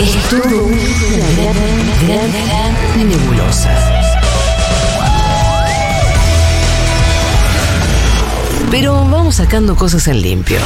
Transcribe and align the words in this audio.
Es 0.00 0.28
todo 0.30 0.64
una 0.64 1.26
gran, 1.36 2.32
gran, 2.32 3.08
nebulosa. 3.08 3.70
Pero 8.70 8.94
vamos 8.94 9.34
sacando 9.34 9.76
cosas 9.76 10.08
en 10.08 10.22
limpio. 10.22 10.58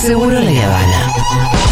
Seguro 0.00 0.40
la 0.40 0.64
Habana. 0.64 1.65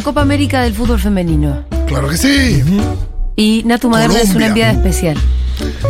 La 0.00 0.04
Copa 0.04 0.22
América 0.22 0.62
del 0.62 0.72
fútbol 0.72 0.98
femenino. 0.98 1.62
Claro 1.86 2.08
que 2.08 2.16
sí. 2.16 2.64
Y 3.36 3.62
Natu 3.66 3.90
Maderna 3.90 4.18
es 4.18 4.34
una 4.34 4.46
enviada 4.46 4.72
especial. 4.72 5.18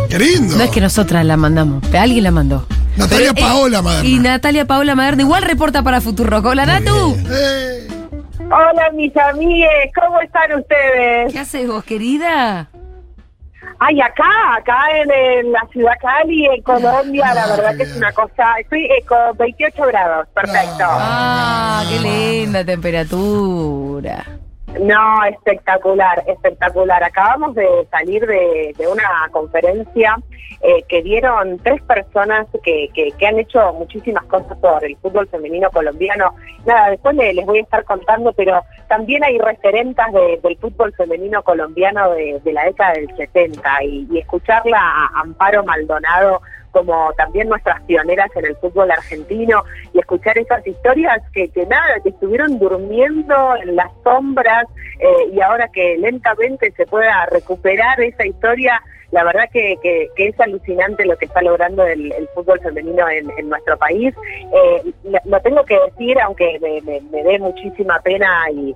Qué 0.09 0.19
lindo. 0.19 0.57
No 0.57 0.65
es 0.65 0.71
que 0.71 0.81
nosotras 0.81 1.25
la 1.25 1.37
mandamos, 1.37 1.85
pero 1.93 2.03
alguien 2.03 2.25
la 2.25 2.33
mandó. 2.33 2.67
Natalia 2.97 3.33
Pero, 3.33 3.47
eh, 3.47 3.49
Paola 3.49 3.83
Maderna. 3.83 4.09
Y 4.09 4.19
Natalia 4.19 4.65
Paola 4.65 4.97
Maderna 4.97 5.23
igual 5.23 5.45
reporta 5.45 5.85
para 5.85 6.01
Futuro. 6.01 6.39
Hola, 6.39 6.67
Natu. 6.67 7.17
Eh, 7.31 7.87
Hola, 8.41 8.91
mis 8.95 9.17
amigues, 9.17 9.71
¿cómo 9.95 10.21
están 10.21 10.59
ustedes? 10.59 11.33
¿Qué 11.33 11.39
haces 11.39 11.69
vos, 11.69 11.85
querida? 11.85 12.69
Ay, 13.83 13.98
acá, 14.01 14.57
acá 14.59 14.79
en, 14.95 15.11
en 15.11 15.52
la 15.52 15.66
ciudad 15.73 15.93
Cali, 16.01 16.45
en 16.47 16.62
Colombia, 16.62 17.33
la 17.34 17.45
Ah, 17.45 17.57
verdad 17.57 17.77
que 17.77 17.84
es 17.84 17.97
una 17.97 18.12
cosa. 18.12 18.55
Estoy 18.61 18.87
con 19.09 19.37
28 19.38 19.83
grados, 19.87 20.29
perfecto. 20.34 20.84
Ah, 20.87 21.83
qué 21.88 21.98
linda 21.98 22.62
temperatura. 22.65 24.24
No, 24.80 25.24
espectacular, 25.24 26.23
espectacular. 26.29 27.02
Acabamos 27.02 27.55
de 27.57 27.66
salir 27.90 28.24
de, 28.24 28.73
de 28.79 28.87
una 28.87 29.02
conferencia 29.32 30.16
eh, 30.62 30.85
que 30.88 31.02
dieron 31.02 31.59
tres 31.59 31.83
personas 31.83 32.46
que, 32.62 32.88
que, 32.95 33.10
que 33.18 33.27
han 33.27 33.38
hecho 33.40 33.73
muchísimas 33.73 34.24
cosas 34.27 34.57
por 34.59 34.85
el 34.85 34.96
fútbol 34.99 35.27
femenino 35.29 35.68
colombiano. 35.71 36.35
Nada, 36.66 36.90
después 36.90 37.16
le- 37.16 37.35
les 37.35 37.46
voy 37.46 37.59
a 37.59 37.62
estar 37.62 37.83
contando, 37.85 38.33
pero 38.33 38.62
también 38.91 39.24
hay 39.24 39.38
referentas 39.38 40.13
de- 40.13 40.38
del 40.43 40.57
fútbol 40.59 40.93
femenino 40.95 41.43
colombiano 41.43 42.10
de, 42.10 42.41
la 42.52 42.65
década 42.65 42.93
del 42.95 43.09
70 43.16 43.85
y, 43.85 44.07
y 44.10 44.19
escucharla 44.19 44.79
a 44.79 45.21
Amparo 45.23 45.65
Maldonado 45.65 46.43
como 46.73 47.13
también 47.16 47.49
nuestras 47.49 47.80
pioneras 47.83 48.30
en 48.37 48.45
el 48.46 48.57
fútbol 48.57 48.91
argentino 48.91 49.65
y 49.93 49.99
escuchar 50.01 50.37
esas 50.38 50.65
historias 50.66 51.21
que, 51.33 51.49
que 51.49 51.66
nada, 51.66 52.01
que 52.02 52.11
estuvieron 52.11 52.59
durmiendo 52.59 53.57
en 53.63 53.77
las 53.77 53.91
sombras 54.05 54.66
eh, 54.99 55.30
y 55.33 55.41
ahora 55.41 55.68
que 55.68 55.96
lentamente 55.99 56.71
se 56.77 56.87
pueda 56.87 57.27
recuperar 57.27 58.01
esa 58.01 58.24
historia, 58.27 58.80
la 59.13 59.25
verdad 59.25 59.49
que, 59.53 59.79
es 60.16 60.41
alucinante 60.41 61.05
lo 61.05 61.16
que 61.16 61.25
está 61.25 61.43
logrando 61.43 61.85
el, 61.85 62.13
fútbol 62.35 62.61
femenino 62.61 63.09
en, 63.09 63.49
nuestro 63.49 63.77
país. 63.77 64.15
Eh, 64.53 64.93
lo, 65.25 65.41
tengo 65.41 65.65
que 65.65 65.78
decir, 65.81 66.21
aunque 66.21 66.59
me, 66.61 67.22
dé 67.22 67.39
muchísima 67.39 68.00
pena 68.00 68.28
y, 68.53 68.75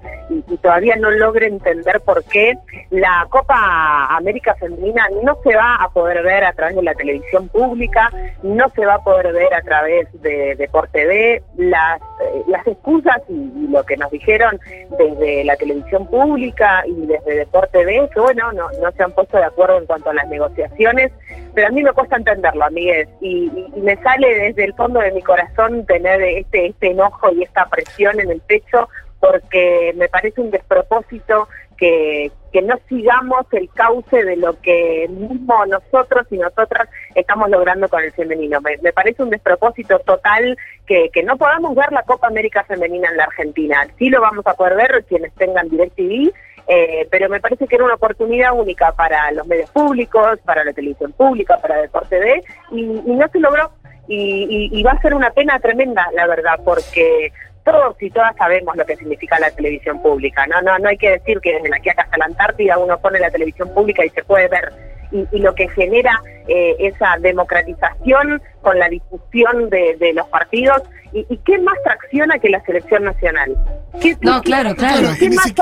todavía 0.62 0.96
no 0.96 1.10
logro 1.10 1.44
entender 1.44 2.00
por 2.00 2.24
qué 2.24 2.54
la 2.90 3.26
Copa 3.30 4.06
América 4.16 4.54
Femenina 4.54 5.06
no 5.22 5.36
se 5.42 5.54
va 5.54 5.76
a 5.76 5.90
poder 5.90 6.22
ver 6.22 6.44
a 6.44 6.52
través 6.52 6.76
de 6.76 6.82
la 6.82 6.94
televisión 6.94 7.48
pública, 7.48 8.10
no 8.42 8.68
se 8.70 8.86
va 8.86 8.94
a 8.94 9.04
poder 9.04 9.32
ver 9.32 9.52
a 9.54 9.62
través 9.62 10.08
de 10.22 10.54
Deporte 10.56 10.94
TV. 10.94 11.42
Las, 11.56 12.00
eh, 12.00 12.42
las 12.48 12.66
excusas 12.66 13.20
y, 13.28 13.66
lo 13.68 13.82
que 13.84 13.96
nos 13.96 14.10
dijeron 14.10 14.60
desde 14.98 15.44
la 15.44 15.56
televisión 15.56 16.06
pública 16.06 16.84
y 16.86 17.06
desde 17.06 17.36
Deporte 17.36 17.78
TV, 17.78 18.08
que 18.12 18.20
bueno, 18.20 18.52
no, 18.52 18.68
no 18.80 18.92
se 18.92 19.02
han 19.02 19.12
puesto 19.12 19.36
de 19.36 19.44
acuerdo 19.44 19.78
en 19.78 19.86
cuanto 19.86 20.10
a 20.10 20.14
las 20.14 20.23
negociaciones, 20.28 21.12
pero 21.54 21.68
a 21.68 21.70
mí 21.70 21.82
me 21.82 21.92
cuesta 21.92 22.16
entenderlo, 22.16 22.64
amigues, 22.64 23.08
y, 23.20 23.50
y- 23.76 23.80
me 23.80 23.96
sale 23.96 24.34
desde 24.34 24.64
el 24.64 24.74
fondo 24.74 25.00
de 25.00 25.12
mi 25.12 25.22
corazón 25.22 25.84
tener 25.86 26.20
este, 26.22 26.66
este 26.66 26.88
enojo 26.90 27.32
y 27.32 27.42
esta 27.42 27.66
presión 27.66 28.18
en 28.20 28.30
el 28.30 28.40
pecho, 28.40 28.88
porque 29.20 29.92
me 29.96 30.08
parece 30.08 30.40
un 30.40 30.50
despropósito 30.50 31.48
que, 31.76 32.30
que 32.52 32.62
no 32.62 32.78
sigamos 32.88 33.46
el 33.52 33.68
cauce 33.70 34.22
de 34.22 34.36
lo 34.36 34.60
que 34.60 35.08
mismo 35.08 35.66
nosotros 35.66 36.26
y 36.30 36.38
nosotras 36.38 36.88
estamos 37.14 37.50
logrando 37.50 37.88
con 37.88 38.02
el 38.02 38.12
femenino. 38.12 38.60
Me, 38.60 38.76
me 38.78 38.92
parece 38.92 39.22
un 39.22 39.30
despropósito 39.30 39.98
total 40.00 40.56
que, 40.86 41.08
que 41.10 41.22
no 41.24 41.36
podamos 41.36 41.74
ver 41.74 41.90
la 41.90 42.02
Copa 42.02 42.28
América 42.28 42.62
Femenina 42.64 43.08
en 43.10 43.16
la 43.16 43.24
Argentina. 43.24 43.86
Sí 43.98 44.08
lo 44.08 44.20
vamos 44.20 44.46
a 44.46 44.54
poder 44.54 44.76
ver 44.76 45.04
quienes 45.08 45.32
tengan 45.34 45.68
DirecTV, 45.68 46.32
eh, 46.68 47.06
pero 47.10 47.28
me 47.28 47.40
parece 47.40 47.66
que 47.66 47.74
era 47.76 47.84
una 47.84 47.94
oportunidad 47.94 48.52
única 48.52 48.92
para 48.92 49.30
los 49.32 49.46
medios 49.46 49.70
públicos, 49.70 50.38
para 50.44 50.64
la 50.64 50.72
televisión 50.72 51.12
pública, 51.12 51.58
para 51.60 51.80
Deporte 51.82 52.18
TV, 52.18 52.42
y, 52.72 52.80
y 52.82 53.14
no 53.14 53.28
se 53.28 53.40
logró. 53.40 53.70
Y, 54.06 54.68
y- 54.72 54.78
y 54.78 54.82
va 54.82 54.92
a 54.92 55.00
ser 55.00 55.14
una 55.14 55.30
pena 55.30 55.58
tremenda, 55.60 56.06
la 56.14 56.26
verdad, 56.26 56.60
porque 56.64 57.32
todos 57.64 57.96
y 58.02 58.10
todas 58.10 58.36
sabemos 58.36 58.76
lo 58.76 58.84
que 58.84 58.96
significa 58.96 59.38
la 59.38 59.50
televisión 59.50 60.02
pública. 60.02 60.46
No, 60.46 60.60
no, 60.60 60.78
no 60.78 60.88
hay 60.90 60.98
que 60.98 61.10
decir 61.12 61.40
que 61.40 61.54
desde 61.54 61.70
la 61.70 61.78
Quiaca 61.80 62.02
hasta 62.02 62.18
la 62.18 62.26
Antártida 62.26 62.76
uno 62.76 62.98
pone 62.98 63.18
la 63.18 63.30
televisión 63.30 63.72
pública 63.72 64.04
y 64.04 64.10
se 64.10 64.22
puede 64.22 64.48
ver. 64.48 64.70
Y, 65.10 65.26
y 65.32 65.38
lo 65.40 65.54
que 65.54 65.68
genera 65.70 66.20
eh, 66.48 66.76
esa 66.80 67.16
democratización 67.20 68.42
con 68.60 68.78
la 68.78 68.88
difusión 68.88 69.70
de, 69.70 69.96
de 69.98 70.12
los 70.12 70.28
partidos. 70.28 70.82
Y, 71.12 71.24
y 71.30 71.38
qué 71.38 71.58
más 71.58 71.76
tracciona 71.84 72.38
que 72.38 72.50
la 72.50 72.60
selección 72.64 73.04
nacional? 73.04 73.56
¿Qué, 74.02 74.16
No, 74.20 74.42
qué- 74.42 74.46
claro, 74.50 74.74
claro. 74.74 74.98
Claro, 74.98 75.14
¿Qué 75.18 75.30
más? 75.30 75.52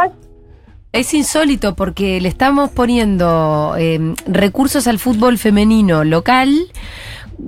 Es 0.92 1.14
insólito 1.14 1.75
porque 1.75 2.20
le 2.20 2.28
estamos 2.28 2.70
poniendo 2.70 3.75
eh, 3.78 4.14
recursos 4.26 4.86
al 4.86 4.98
fútbol 4.98 5.38
femenino 5.38 6.04
local, 6.04 6.70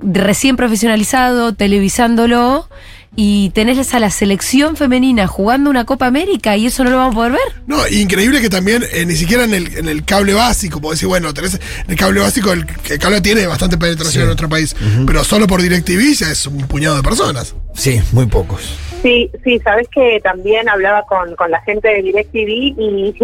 recién 0.01 0.55
profesionalizado, 0.55 1.53
televisándolo, 1.53 2.67
y 3.15 3.51
tenés 3.51 3.93
a 3.93 3.99
la 3.99 4.09
selección 4.09 4.75
femenina 4.75 5.27
jugando 5.27 5.69
una 5.69 5.85
Copa 5.85 6.07
América 6.07 6.57
y 6.57 6.65
eso 6.65 6.83
no 6.83 6.89
lo 6.89 6.97
vamos 6.97 7.13
a 7.13 7.15
poder 7.17 7.31
ver. 7.33 7.63
No, 7.67 7.87
increíble 7.87 8.41
que 8.41 8.49
también, 8.49 8.83
eh, 8.91 9.05
ni 9.05 9.15
siquiera 9.15 9.43
en 9.43 9.53
el, 9.53 9.77
en 9.77 9.89
el 9.89 10.03
cable 10.03 10.33
básico, 10.33 10.81
como 10.81 10.91
decir, 10.91 11.07
bueno, 11.07 11.31
tenés 11.31 11.59
el 11.87 11.95
cable 11.95 12.21
básico, 12.21 12.51
el, 12.51 12.65
el 12.89 12.99
cable 12.99 13.21
tiene 13.21 13.45
bastante 13.45 13.77
penetración 13.77 14.23
en 14.23 14.27
nuestro 14.29 14.49
país, 14.49 14.75
pero 15.05 15.23
solo 15.23 15.45
por 15.45 15.61
DirecTV 15.61 16.15
ya 16.15 16.31
es 16.31 16.47
un 16.47 16.67
puñado 16.67 16.95
de 16.95 17.03
personas. 17.03 17.53
Sí, 17.75 18.01
muy 18.11 18.25
pocos. 18.25 18.61
Sí, 19.05 19.29
sí, 19.43 19.59
sabes 19.59 19.87
que 19.89 20.19
también 20.23 20.67
hablaba 20.67 21.03
con, 21.03 21.35
con 21.35 21.51
la 21.51 21.61
gente 21.61 21.89
de 21.89 22.01
DirecTV 22.01 22.49
y, 22.75 23.15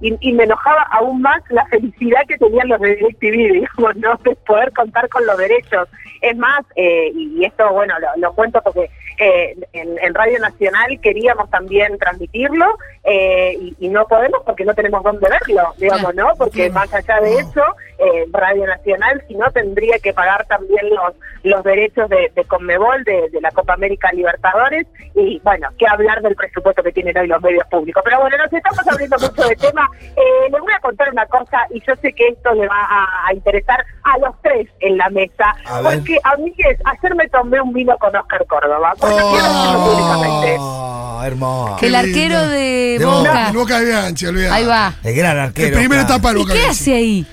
y, 0.00 0.16
y 0.20 0.32
me 0.32 0.44
enojaba 0.44 0.82
aún 0.92 1.22
más 1.22 1.42
la 1.50 1.66
felicidad 1.66 2.20
que 2.28 2.38
tenían 2.38 2.68
los 2.68 2.80
de 2.80 2.94
DirecTV, 2.94 3.52
digamos, 3.52 3.96
¿no? 3.96 4.14
De 4.22 4.36
poder 4.46 4.72
contar 4.72 5.08
con 5.08 5.26
los 5.26 5.36
derechos. 5.36 5.88
Es 6.20 6.36
más, 6.36 6.60
eh, 6.76 7.10
y 7.12 7.44
esto, 7.44 7.68
bueno, 7.72 7.98
lo, 7.98 8.06
lo 8.16 8.32
cuento 8.32 8.62
porque 8.62 8.88
eh, 9.18 9.56
en, 9.72 9.98
en 10.00 10.14
Radio 10.14 10.38
Nacional 10.38 11.00
queríamos 11.00 11.50
también 11.50 11.98
transmitirlo 11.98 12.66
eh, 13.02 13.56
y, 13.60 13.76
y 13.80 13.88
no 13.88 14.06
podemos 14.06 14.40
porque 14.46 14.64
no 14.64 14.72
tenemos 14.74 15.02
dónde 15.02 15.28
verlo, 15.28 15.74
digamos, 15.78 16.14
¿no? 16.14 16.28
Porque 16.38 16.70
más 16.70 16.94
allá 16.94 17.20
de 17.20 17.38
eso, 17.38 17.62
eh, 18.04 18.26
Radio 18.32 18.66
Nacional, 18.66 19.22
si 19.28 19.34
no, 19.34 19.50
tendría 19.50 19.98
que 19.98 20.12
pagar 20.12 20.44
también 20.46 20.88
los, 20.90 21.14
los 21.42 21.64
derechos 21.64 22.08
de, 22.08 22.30
de 22.34 22.44
Conmebol, 22.44 23.02
de, 23.04 23.28
de 23.30 23.40
la 23.40 23.50
Copa 23.50 23.74
América 23.74 24.10
Libertadores, 24.12 24.86
y 25.14 25.40
bueno, 25.44 25.68
qué 25.78 25.86
hablar 25.88 26.20
del 26.22 26.34
presupuesto 26.34 26.82
que 26.82 26.92
tienen 26.92 27.16
hoy 27.16 27.26
los 27.28 27.40
medios 27.42 27.66
públicos. 27.70 28.02
Pero 28.04 28.20
bueno, 28.20 28.36
nos 28.38 28.52
estamos 28.52 28.86
abriendo 28.88 29.16
mucho 29.18 29.48
de 29.48 29.56
tema. 29.56 29.88
Eh, 30.16 30.50
les 30.50 30.60
voy 30.60 30.72
a 30.72 30.80
contar 30.80 31.10
una 31.10 31.26
cosa, 31.26 31.58
y 31.70 31.80
yo 31.86 31.94
sé 32.02 32.12
que 32.12 32.28
esto 32.28 32.52
le 32.54 32.66
va 32.66 32.80
a, 32.82 33.28
a 33.28 33.34
interesar 33.34 33.84
a 34.02 34.18
los 34.18 34.34
tres 34.42 34.68
en 34.80 34.98
la 34.98 35.08
mesa, 35.10 35.54
A 35.66 35.80
porque 35.82 36.18
a 36.24 36.36
mí 36.36 36.52
es, 36.58 36.78
ayer 36.84 37.14
me 37.14 37.28
tomé 37.28 37.60
un 37.60 37.72
vino 37.72 37.96
con 37.98 38.14
Oscar 38.14 38.44
Córdoba, 38.46 38.92
porque 38.98 39.16
quiero 39.16 39.48
decirlo 39.48 39.84
públicamente. 39.84 40.56
Oh, 40.60 41.22
hermoso. 41.24 41.76
Qué 41.80 41.86
el 41.86 41.94
arquero 41.94 42.46
de, 42.48 42.96
De 42.98 43.04
Boca. 43.06 43.48
El 43.48 43.56
Boca 43.56 43.78
de 43.80 43.86
Bianchi. 43.86 44.26
Ahí 44.26 44.66
va. 44.66 44.92
El 45.02 45.14
gran 45.14 45.38
arquero. 45.38 45.78
Claro. 45.78 45.94
etapa 46.02 46.28
del 46.28 46.38
¿Y 46.38 46.40
Boca 46.42 46.52
qué 46.52 46.58
de 46.58 46.64
Bianchi. 46.64 46.80
hace 46.82 46.94
ahí? 46.94 47.26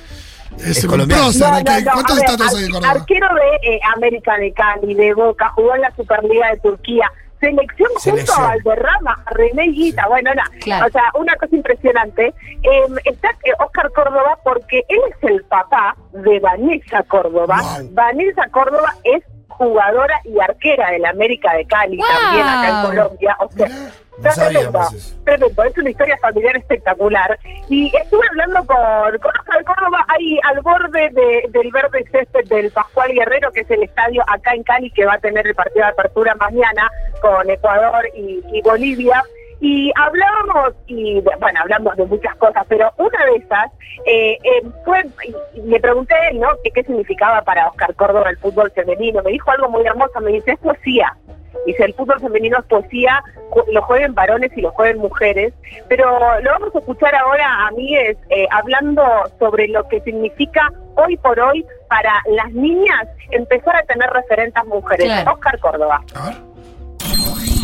Es, 0.60 0.86
colombiano. 0.86 1.24
prócer, 1.24 1.42
No, 1.42 1.54
no, 1.56 1.60
no, 1.60 1.92
¿Cuántos 1.94 2.12
a 2.12 2.16
ver, 2.16 2.24
estatuas 2.26 2.56
hay 2.56 2.60
de 2.62 2.66
ar- 2.66 2.72
Córdoba? 2.72 2.92
Arquero 2.92 3.28
de 3.36 3.76
eh, 3.76 3.80
América 3.96 4.38
de 4.38 4.54
Cali, 4.54 4.94
de 4.94 5.14
Boca, 5.14 5.50
jugó 5.56 5.76
en 5.76 5.82
la 5.82 5.96
Superliga 5.96 6.50
de 6.52 6.58
Turquía. 6.60 7.12
Selección 7.40 7.88
junto 7.90 8.00
Selección. 8.02 8.40
a 8.44 8.48
Valderrama, 8.50 9.24
a 9.26 9.30
René 9.34 9.64
Guita, 9.70 10.08
bueno, 10.08 10.32
no, 10.36 10.44
Claro. 10.60 10.86
o 10.86 10.90
sea, 10.92 11.04
una 11.16 11.36
cosa 11.38 11.56
impresionante. 11.56 12.28
Eh, 12.28 12.82
está 13.06 13.30
Oscar 13.66 13.92
Córdoba 13.94 14.38
porque 14.44 14.84
él 14.88 15.00
es 15.10 15.24
el 15.30 15.44
papá 15.46 15.96
de 16.12 16.40
Vanessa 16.40 17.02
Córdoba. 17.08 17.60
Wow. 17.80 17.90
Vanessa 17.94 18.48
Córdoba 18.52 18.94
es 19.04 19.24
jugadora 19.52 20.20
y 20.24 20.40
arquera 20.40 20.92
del 20.92 21.06
América 21.06 21.54
de 21.56 21.66
Cali, 21.66 21.98
¡Wow! 21.98 22.08
también 22.08 22.48
acá 22.48 22.70
en 22.70 22.86
Colombia. 22.88 23.38
O 23.40 23.52
sea, 23.52 23.68
no 23.68 24.30
tremendo, 24.34 24.80
tremendo. 25.24 25.64
Es 25.64 25.78
una 25.78 25.90
historia 25.90 26.18
familiar 26.22 26.58
espectacular. 26.58 27.40
Y 27.70 27.92
estuve 27.96 28.28
hablando 28.30 28.66
con, 28.66 29.18
con 29.20 29.32
Oscar 29.40 29.64
Córdoba 29.66 30.06
ahí 30.10 30.40
al 30.44 30.62
borde 30.62 31.10
de- 31.12 31.46
del 31.50 31.72
verde 31.72 32.06
césped 32.12 32.46
del 32.50 32.72
Pascual 32.72 33.12
Guerrero, 33.14 33.52
que 33.52 33.62
es 33.62 33.72
el 33.72 33.84
estadio 33.84 34.24
acá 34.28 34.54
en 34.54 34.64
Cali 34.64 34.92
que 34.92 35.06
va 35.06 35.14
a 35.16 35.20
tener 35.20 35.48
el 35.48 35.56
partido 35.56 35.86
de 35.86 35.92
apertura 35.92 36.36
mañana 36.36 36.90
con 37.22 37.50
Ecuador 37.50 38.06
y, 38.16 38.42
y 38.54 38.62
Bolivia. 38.62 39.24
Y 39.64 39.92
hablábamos, 39.96 40.74
y 40.88 41.22
bueno, 41.22 41.60
hablamos 41.62 41.96
de 41.96 42.06
muchas 42.06 42.36
cosas, 42.38 42.66
pero 42.68 42.92
una 42.98 43.26
de 43.26 43.36
esas 43.36 43.68
eh, 44.06 44.38
eh, 44.44 44.64
fue, 44.84 45.04
y- 45.54 45.62
le 45.70 45.80
pregunté 45.80 46.16
a 46.16 46.30
él, 46.30 46.40
¿no?, 46.40 46.48
que 46.64 46.72
qué 46.72 46.84
significaba 46.84 47.42
para 47.44 47.68
Oscar 47.68 47.94
Córdoba 47.94 48.32
el 48.32 48.38
fútbol 48.38 48.72
femenino. 48.72 49.22
Me 49.22 49.32
dijo 49.32 49.52
algo 49.52 49.70
muy 49.70 49.86
hermoso, 49.86 50.20
me 50.20 50.32
dice, 50.32 50.54
es 50.54 50.60
poesía. 50.60 51.16
Dice, 51.68 51.84
el 51.84 51.94
fútbol 51.94 52.20
femenino 52.20 52.58
es 52.58 52.66
poesía, 52.66 53.24
lo 53.72 53.82
juegan 53.84 54.16
varones 54.16 54.52
y 54.58 54.62
lo 54.62 54.72
juegan 54.72 54.98
mujeres, 54.98 55.54
pero 55.88 56.06
lo 56.42 56.52
vamos 56.54 56.74
a 56.74 56.80
escuchar 56.80 57.14
ahora, 57.14 57.68
amigues, 57.68 58.18
eh, 58.32 58.48
hablando 58.50 59.04
sobre 59.38 59.68
lo 59.68 59.88
que 59.90 60.02
significa 60.02 60.72
hoy 60.96 61.18
por 61.18 61.40
hoy 61.40 61.64
para 61.88 62.14
las 62.32 62.52
niñas 62.54 63.08
empezar 63.30 63.76
a 63.76 63.84
tener 63.84 64.10
referentes 64.10 64.66
mujeres. 64.66 65.06
Claro. 65.06 65.34
Oscar 65.34 65.60
Córdoba. 65.60 66.02
A 66.16 66.30
ver. 66.30 66.51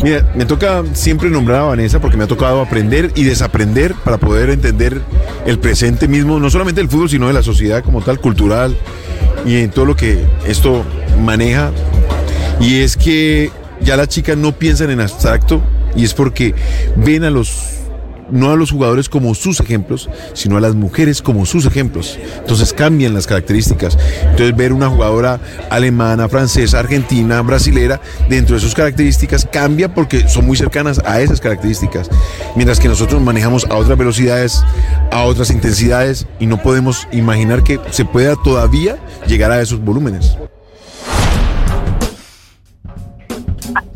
Mira, 0.02 0.30
me 0.36 0.44
toca 0.44 0.84
siempre 0.94 1.28
nombrar 1.28 1.60
a 1.60 1.64
Vanessa 1.64 2.00
porque 2.00 2.16
me 2.16 2.24
ha 2.24 2.28
tocado 2.28 2.60
aprender 2.60 3.10
y 3.16 3.24
desaprender 3.24 3.94
para 3.94 4.18
poder 4.18 4.50
entender 4.50 5.00
el 5.44 5.58
presente 5.58 6.06
mismo, 6.06 6.38
no 6.38 6.50
solamente 6.50 6.80
del 6.80 6.88
fútbol, 6.88 7.10
sino 7.10 7.26
de 7.26 7.32
la 7.32 7.42
sociedad 7.42 7.82
como 7.82 8.00
tal, 8.02 8.20
cultural 8.20 8.76
y 9.44 9.56
en 9.56 9.70
todo 9.70 9.86
lo 9.86 9.96
que 9.96 10.24
esto 10.46 10.84
maneja. 11.24 11.72
Y 12.60 12.76
es 12.76 12.96
que 12.96 13.50
ya 13.80 13.96
las 13.96 14.08
chicas 14.08 14.36
no 14.36 14.52
piensan 14.52 14.90
en 14.90 15.00
abstracto 15.00 15.62
y 15.96 16.04
es 16.04 16.14
porque 16.14 16.54
ven 16.96 17.24
a 17.24 17.30
los 17.30 17.77
no 18.30 18.50
a 18.50 18.56
los 18.56 18.70
jugadores 18.70 19.08
como 19.08 19.34
sus 19.34 19.60
ejemplos, 19.60 20.08
sino 20.34 20.56
a 20.56 20.60
las 20.60 20.74
mujeres 20.74 21.22
como 21.22 21.46
sus 21.46 21.66
ejemplos. 21.66 22.18
Entonces 22.38 22.72
cambian 22.72 23.14
las 23.14 23.26
características. 23.26 23.96
Entonces 24.22 24.56
ver 24.56 24.72
una 24.72 24.88
jugadora 24.88 25.40
alemana, 25.70 26.28
francesa, 26.28 26.78
argentina, 26.78 27.40
brasilera, 27.42 28.00
dentro 28.28 28.54
de 28.54 28.60
sus 28.60 28.74
características 28.74 29.48
cambia 29.50 29.94
porque 29.94 30.28
son 30.28 30.46
muy 30.46 30.56
cercanas 30.56 31.00
a 31.04 31.20
esas 31.20 31.40
características. 31.40 32.10
Mientras 32.56 32.80
que 32.80 32.88
nosotros 32.88 33.20
manejamos 33.22 33.66
a 33.66 33.76
otras 33.76 33.98
velocidades, 33.98 34.64
a 35.10 35.22
otras 35.22 35.50
intensidades 35.50 36.26
y 36.38 36.46
no 36.46 36.62
podemos 36.62 37.08
imaginar 37.12 37.62
que 37.62 37.80
se 37.90 38.04
pueda 38.04 38.36
todavía 38.36 38.98
llegar 39.26 39.50
a 39.50 39.60
esos 39.60 39.80
volúmenes. 39.80 40.36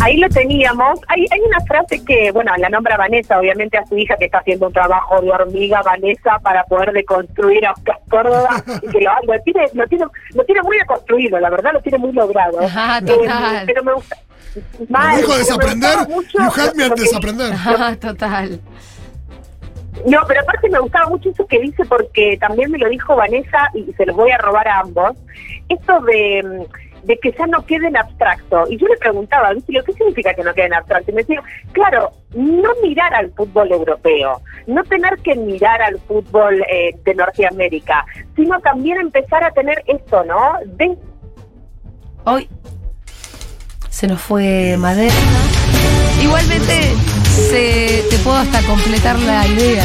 Ahí 0.00 0.16
lo 0.18 0.28
teníamos. 0.28 1.00
Hay, 1.08 1.26
hay 1.30 1.40
una 1.40 1.60
frase 1.66 2.04
que, 2.04 2.30
bueno, 2.32 2.52
la 2.58 2.68
nombra 2.68 2.96
Vanessa, 2.96 3.38
obviamente 3.38 3.78
a 3.78 3.86
su 3.86 3.96
hija 3.96 4.16
que 4.16 4.26
está 4.26 4.38
haciendo 4.38 4.66
un 4.68 4.72
trabajo 4.72 5.20
de 5.20 5.30
hormiga, 5.30 5.82
Vanessa, 5.82 6.38
para 6.42 6.64
poder 6.64 6.92
deconstruir 6.92 7.64
a 7.66 7.72
Oscar 7.72 7.98
Córdoba 8.10 8.62
y 8.82 8.88
que 8.88 9.00
lo, 9.00 9.10
lo 9.34 9.40
tiene, 9.42 9.64
lo 9.74 9.86
tiene, 9.86 10.04
lo 10.34 10.44
tiene 10.44 10.62
muy 10.62 10.78
deconstruido, 10.78 11.38
la 11.40 11.50
verdad 11.50 11.72
lo 11.72 11.80
tiene 11.82 11.98
muy 11.98 12.12
logrado. 12.12 12.60
Ajá, 12.60 12.98
Eh, 12.98 13.02
total. 13.02 13.62
pero 13.66 13.84
me 13.84 13.92
gusta. 13.94 14.16
Me 14.80 14.86
Mal, 14.90 15.16
dijo 15.16 15.32
me 15.32 15.38
desaprender, 15.38 15.90
gustaba 15.98 16.14
mucho 16.14 16.38
you 16.38 16.60
had 16.62 16.74
me 16.74 16.88
desaprender. 16.90 17.52
Ajá, 17.52 17.96
total. 17.96 18.60
No, 20.06 20.18
pero 20.26 20.40
aparte 20.40 20.68
me 20.70 20.78
gustaba 20.80 21.06
mucho 21.08 21.30
eso 21.30 21.46
que 21.46 21.60
dice 21.60 21.84
porque 21.84 22.36
también 22.40 22.70
me 22.70 22.78
lo 22.78 22.88
dijo 22.88 23.14
Vanessa 23.14 23.68
y 23.74 23.92
se 23.92 24.06
los 24.06 24.16
voy 24.16 24.30
a 24.30 24.38
robar 24.38 24.66
a 24.66 24.80
ambos. 24.80 25.12
Esto 25.68 26.00
de, 26.00 26.42
mm, 26.42 26.91
de 27.04 27.18
que 27.18 27.32
ya 27.32 27.46
no 27.46 27.64
quede 27.64 27.88
en 27.88 27.96
abstracto. 27.96 28.64
Y 28.68 28.78
yo 28.78 28.86
le 28.86 28.96
preguntaba. 28.96 29.50
¿qué 29.66 29.92
significa 29.92 30.34
que 30.34 30.42
no 30.42 30.54
quede 30.54 30.66
en 30.66 30.74
abstracto? 30.74 31.10
Y 31.10 31.14
me 31.14 31.22
decía, 31.22 31.42
claro, 31.72 32.10
no 32.34 32.70
mirar 32.82 33.14
al 33.14 33.32
fútbol 33.32 33.70
europeo, 33.72 34.40
no 34.66 34.82
tener 34.84 35.18
que 35.18 35.34
mirar 35.34 35.82
al 35.82 35.98
fútbol 36.00 36.62
eh, 36.70 36.94
de 37.04 37.14
Norteamérica, 37.14 38.04
sino 38.36 38.60
también 38.60 38.98
empezar 38.98 39.44
a 39.44 39.50
tener 39.50 39.82
esto, 39.86 40.24
¿no? 40.24 40.54
De 40.64 40.96
Hoy 42.24 42.48
se 43.92 44.06
nos 44.06 44.20
fue 44.20 44.76
Madera. 44.78 45.14
Igualmente 46.22 46.94
se, 47.24 48.04
te 48.10 48.18
puedo 48.18 48.36
hasta 48.36 48.62
completar 48.62 49.18
la 49.18 49.46
idea. 49.46 49.84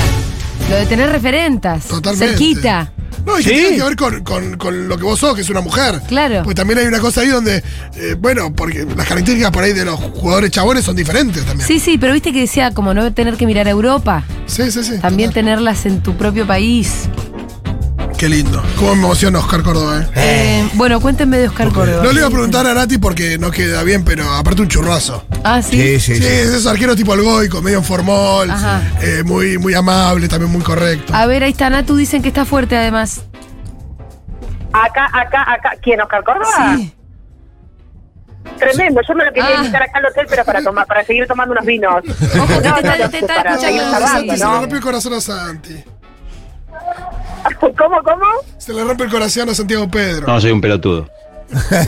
Lo 0.69 0.75
de 0.75 0.85
tener 0.85 1.09
referentas. 1.09 1.87
Totalmente. 1.87 2.27
Cerquita. 2.27 2.93
No, 3.27 3.39
y 3.39 3.43
que 3.43 3.49
Sí. 3.49 3.55
tiene 3.55 3.77
que 3.77 3.83
ver 3.83 3.95
con, 3.95 4.23
con- 4.23 4.57
con 4.57 4.87
lo 4.87 4.97
que 4.97 5.03
vos 5.03 5.19
sos, 5.19 5.35
que 5.35 5.41
es 5.41 5.49
una 5.49 5.61
mujer. 5.61 6.01
Claro. 6.07 6.41
Pues 6.43 6.55
también 6.55 6.79
hay 6.79 6.85
una 6.87 6.99
cosa 6.99 7.21
ahí 7.21 7.27
donde, 7.27 7.57
eh, 7.95 8.15
bueno, 8.17 8.53
porque 8.53 8.85
las 8.85 9.05
características 9.07 9.51
por 9.51 9.63
ahí 9.63 9.73
de 9.73 9.85
los 9.85 9.99
jugadores 9.99 10.49
chabones 10.51 10.83
son 10.85 10.95
diferentes 10.95 11.43
también. 11.45 11.67
Sí, 11.67 11.79
sí, 11.79 11.97
pero 11.97 12.13
viste 12.13 12.31
que 12.33 12.39
decía 12.39 12.71
como 12.73 12.93
no 12.93 13.13
tener 13.13 13.35
que 13.37 13.45
mirar 13.45 13.67
a 13.67 13.71
Europa. 13.71 14.23
sí, 14.47 14.71
sí. 14.71 14.83
sí, 14.83 14.97
También 14.99 15.29
total. 15.29 15.43
tenerlas 15.45 15.85
en 15.85 16.01
tu 16.01 16.15
propio 16.15 16.47
país. 16.47 17.09
Qué 18.17 18.27
lindo. 18.27 18.63
Cómo 18.77 18.95
me 18.95 19.03
emociona 19.03 19.37
Oscar 19.37 19.61
Córdoba, 19.61 19.99
eh. 20.01 20.07
Eh, 20.15 20.69
bueno, 20.73 20.99
cuéntenme 20.99 21.37
de 21.37 21.47
Oscar 21.49 21.71
Córdoba. 21.71 22.03
No 22.03 22.11
le 22.11 22.17
iba 22.19 22.27
a 22.27 22.31
preguntar 22.31 22.65
a 22.65 22.73
Nati 22.73 22.97
porque 22.97 23.37
no 23.37 23.51
queda 23.51 23.83
bien, 23.83 24.03
pero 24.03 24.27
aparte 24.33 24.63
un 24.63 24.67
churrazo. 24.67 25.23
Ah, 25.43 25.61
sí. 25.61 25.79
Sí, 25.79 25.99
sí, 25.99 26.15
Sí, 26.15 26.21
sí. 26.21 26.27
es 26.27 26.47
ese 26.47 26.67
arquero 26.69 26.95
tipo 26.95 27.13
el 27.13 27.21
Goico, 27.21 27.61
medio 27.61 27.77
en 27.77 27.83
formol, 27.83 28.49
Ajá. 28.49 28.81
eh, 29.01 29.21
muy, 29.23 29.59
muy 29.59 29.75
amable, 29.75 30.27
también 30.27 30.51
muy 30.51 30.61
correcto. 30.63 31.13
A 31.13 31.27
ver, 31.27 31.43
ahí 31.43 31.51
está 31.51 31.69
Natu, 31.69 31.95
dicen 31.95 32.23
que 32.23 32.29
está 32.29 32.43
fuerte 32.43 32.75
además. 32.75 33.21
acá, 34.73 35.05
acá, 35.13 35.53
acá. 35.53 35.71
¿Quién, 35.83 36.01
Oscar 36.01 36.23
Córdoba? 36.23 36.75
Sí. 36.75 36.93
Tremendo, 38.57 39.01
yo 39.07 39.13
me 39.13 39.25
lo 39.25 39.31
quería 39.33 39.49
Ah. 39.49 39.57
invitar 39.59 39.83
acá 39.83 39.99
al 39.99 40.05
hotel, 40.07 40.25
pero 40.27 40.43
para 40.43 40.61
tomar, 40.63 40.87
para 40.87 41.03
seguir 41.05 41.27
tomando 41.27 41.51
unos 41.51 41.65
vinos. 41.65 41.93
Ojo, 42.03 42.47
que 42.47 42.61
te 42.61 42.67
está- 42.67 43.09
te 43.09 43.17
está 43.19 43.35
para 43.35 43.51
escuchando. 43.51 43.61
seguir 43.61 43.81
Santi, 44.07 44.29
se 44.31 44.37
le 44.37 44.43
¿no? 44.43 44.59
rompió 44.61 44.77
el 44.77 44.83
corazón 44.83 45.13
a 45.13 45.21
Santi. 45.21 45.83
¿Cómo, 47.77 48.01
cómo? 48.03 48.25
Se 48.57 48.73
le 48.73 48.83
rompe 48.83 49.03
el 49.03 49.11
corazón 49.11 49.49
a 49.49 49.53
Santiago 49.53 49.87
Pedro. 49.89 50.27
No, 50.27 50.39
soy 50.39 50.51
un 50.51 50.61
pelotudo. 50.61 51.07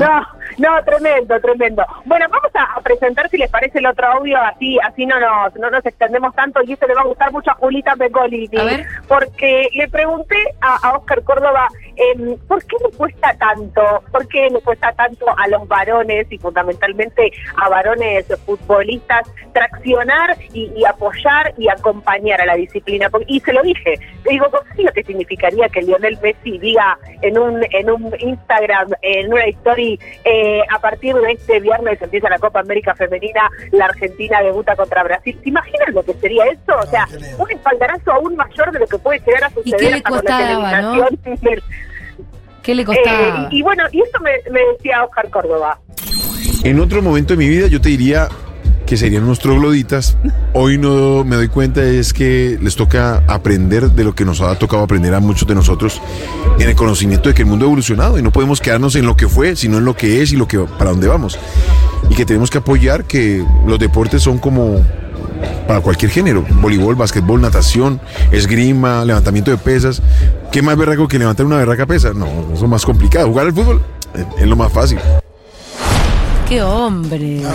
No, 0.00 0.26
no, 0.58 0.84
tremendo, 0.84 1.40
tremendo. 1.40 1.84
Bueno, 2.04 2.26
vamos 2.30 2.50
a, 2.54 2.80
presentar 2.80 3.28
si 3.28 3.36
les 3.36 3.50
parece 3.50 3.78
el 3.78 3.86
otro 3.86 4.06
audio, 4.06 4.38
así 4.40 4.78
así 4.84 5.04
no 5.06 5.18
nos, 5.20 5.54
no 5.56 5.70
nos 5.70 5.84
extendemos 5.84 6.34
tanto 6.34 6.60
y 6.64 6.72
eso 6.72 6.86
le 6.86 6.94
va 6.94 7.02
a 7.02 7.06
gustar 7.06 7.32
mucho 7.32 7.50
a 7.50 7.54
Julita 7.54 7.94
ver. 7.96 8.86
Porque 9.06 9.68
le 9.74 9.88
pregunté 9.88 10.36
a, 10.60 10.88
a 10.88 10.96
Oscar 10.96 11.22
Córdoba, 11.22 11.68
em, 11.98 12.36
¿por 12.46 12.64
qué 12.64 12.76
le 12.84 12.96
cuesta 12.96 13.34
tanto? 13.38 13.82
¿Por 14.12 14.26
qué 14.28 14.48
le 14.50 14.60
cuesta 14.60 14.92
tanto 14.92 15.26
a 15.36 15.48
los 15.48 15.66
varones 15.68 16.26
y 16.30 16.38
fundamentalmente 16.38 17.32
a 17.56 17.68
varones 17.68 18.26
futbolistas 18.46 19.28
traccionar 19.52 20.36
y, 20.52 20.70
y 20.76 20.84
apoyar 20.84 21.52
y 21.58 21.68
acompañar 21.68 22.40
a 22.40 22.46
la 22.46 22.54
disciplina? 22.54 23.10
Porque- 23.10 23.26
y 23.28 23.40
se 23.40 23.52
lo 23.52 23.62
dije, 23.62 23.94
le 24.24 24.30
digo, 24.32 24.46
¿qué 24.50 24.82
es 24.82 24.84
lo 24.86 24.92
que 24.92 25.02
significaría 25.04 25.68
que 25.68 25.82
Lionel 25.82 26.18
Messi 26.22 26.58
diga 26.58 26.98
en 27.22 27.38
un, 27.38 27.60
en 27.70 27.90
un 27.90 28.14
Instagram, 28.18 28.88
en 29.02 29.32
una 29.32 29.44
story, 29.44 29.98
eh, 30.24 30.62
a 30.70 30.78
partir 30.78 31.14
de 31.16 31.32
este 31.32 31.60
viernes 31.60 32.00
empieza 32.00 32.28
la 32.28 32.38
Copa 32.38 32.60
América 32.60 32.94
Femenina, 32.94 33.48
la 33.72 33.86
Argentina 33.86 34.40
debuta 34.42 34.76
contra 34.76 35.02
Brasil? 35.02 35.38
¿Se 35.42 35.48
imaginan 35.48 35.94
lo 35.94 36.02
que 36.04 36.14
sería 36.14 36.44
eso? 36.46 36.76
O 36.78 36.86
sea, 36.86 37.06
un 37.38 37.50
espaldarazo 37.50 38.12
aún 38.12 38.36
mayor 38.36 38.70
de 38.72 38.78
lo 38.80 38.86
que 38.86 38.98
puede 38.98 39.18
llegar 39.20 39.44
a 39.44 39.48
¿Y 39.48 39.54
suceder 39.54 39.78
qué 39.80 39.90
le 39.90 39.96
hasta 39.96 40.08
con 40.10 40.18
la 40.24 40.38
costaba, 40.38 40.80
no? 40.82 40.92
del- 41.40 41.62
¿Qué 42.68 42.74
le 42.74 42.82
Eh, 42.82 42.84
costaba? 42.84 43.48
y 43.50 43.62
bueno, 43.62 43.84
y 43.92 44.02
esto 44.02 44.18
me, 44.20 44.30
me 44.52 44.60
decía 44.74 45.02
Oscar 45.02 45.30
Córdoba. 45.30 45.80
En 46.64 46.78
otro 46.80 47.00
momento 47.00 47.32
de 47.32 47.38
mi 47.38 47.48
vida 47.48 47.66
yo 47.66 47.80
te 47.80 47.88
diría 47.88 48.28
que 48.84 48.98
serían 48.98 49.24
unos 49.24 49.38
trogloditas. 49.38 50.18
Hoy 50.52 50.76
no 50.76 51.24
me 51.24 51.36
doy 51.36 51.48
cuenta 51.48 51.82
es 51.82 52.12
que 52.12 52.58
les 52.60 52.76
toca 52.76 53.22
aprender 53.26 53.90
de 53.92 54.04
lo 54.04 54.14
que 54.14 54.26
nos 54.26 54.42
ha 54.42 54.54
tocado 54.58 54.82
aprender 54.82 55.14
a 55.14 55.20
muchos 55.20 55.48
de 55.48 55.54
nosotros 55.54 56.02
en 56.58 56.68
el 56.68 56.76
conocimiento 56.76 57.30
de 57.30 57.34
que 57.34 57.40
el 57.40 57.48
mundo 57.48 57.64
ha 57.64 57.68
evolucionado 57.68 58.18
y 58.18 58.22
no 58.22 58.32
podemos 58.32 58.60
quedarnos 58.60 58.96
en 58.96 59.06
lo 59.06 59.16
que 59.16 59.28
fue, 59.28 59.56
sino 59.56 59.78
en 59.78 59.86
lo 59.86 59.94
que 59.96 60.20
es 60.20 60.32
y 60.34 60.36
lo 60.36 60.46
que 60.46 60.58
para 60.58 60.90
dónde 60.90 61.08
vamos. 61.08 61.38
Y 62.10 62.14
que 62.16 62.26
tenemos 62.26 62.50
que 62.50 62.58
apoyar 62.58 63.04
que 63.04 63.42
los 63.66 63.78
deportes 63.78 64.20
son 64.22 64.36
como 64.36 64.84
para 65.68 65.82
cualquier 65.82 66.10
género, 66.10 66.46
voleibol, 66.62 66.94
básquetbol, 66.94 67.42
natación, 67.42 68.00
esgrima, 68.32 69.04
levantamiento 69.04 69.50
de 69.50 69.58
pesas. 69.58 70.00
¿Qué 70.50 70.62
más 70.62 70.78
berraco 70.78 71.06
que 71.06 71.18
levantar 71.18 71.44
una 71.44 71.58
berraca 71.58 71.84
pesa? 71.84 72.14
No, 72.14 72.26
eso 72.54 72.64
es 72.64 72.70
más 72.70 72.86
complicado. 72.86 73.28
Jugar 73.28 73.46
al 73.46 73.52
fútbol 73.52 73.82
eh, 74.14 74.24
es 74.38 74.46
lo 74.46 74.56
más 74.56 74.72
fácil. 74.72 74.98
Qué 76.48 76.62
hombre. 76.62 77.42
No. 77.42 77.50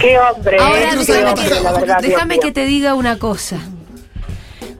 Qué 0.00 0.18
hombre. 0.18 0.56
Ahora 0.58 0.90
qué 0.90 1.12
déjame 1.12 1.34
déjame, 2.00 2.16
hombre, 2.22 2.38
que, 2.40 2.50
te 2.50 2.64
diga 2.64 2.94
una 2.94 3.18
cosa. 3.18 3.58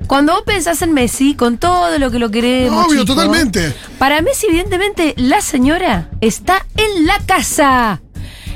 Cuando 0.06 0.32
vos 0.32 0.42
pensás 0.46 0.80
en 0.80 0.94
Messi, 0.94 1.34
con 1.34 1.58
todo 1.58 1.98
lo 1.98 2.10
que 2.10 2.18
lo 2.18 2.30
queremos. 2.30 2.86
Obvio, 2.86 3.02
chico, 3.02 3.14
totalmente. 3.14 3.74
Para 3.98 4.22
Messi, 4.22 4.46
evidentemente, 4.46 5.12
la 5.18 5.42
señora 5.42 6.08
está 6.22 6.64
en 6.78 7.06
la 7.06 7.18
casa. 7.26 8.00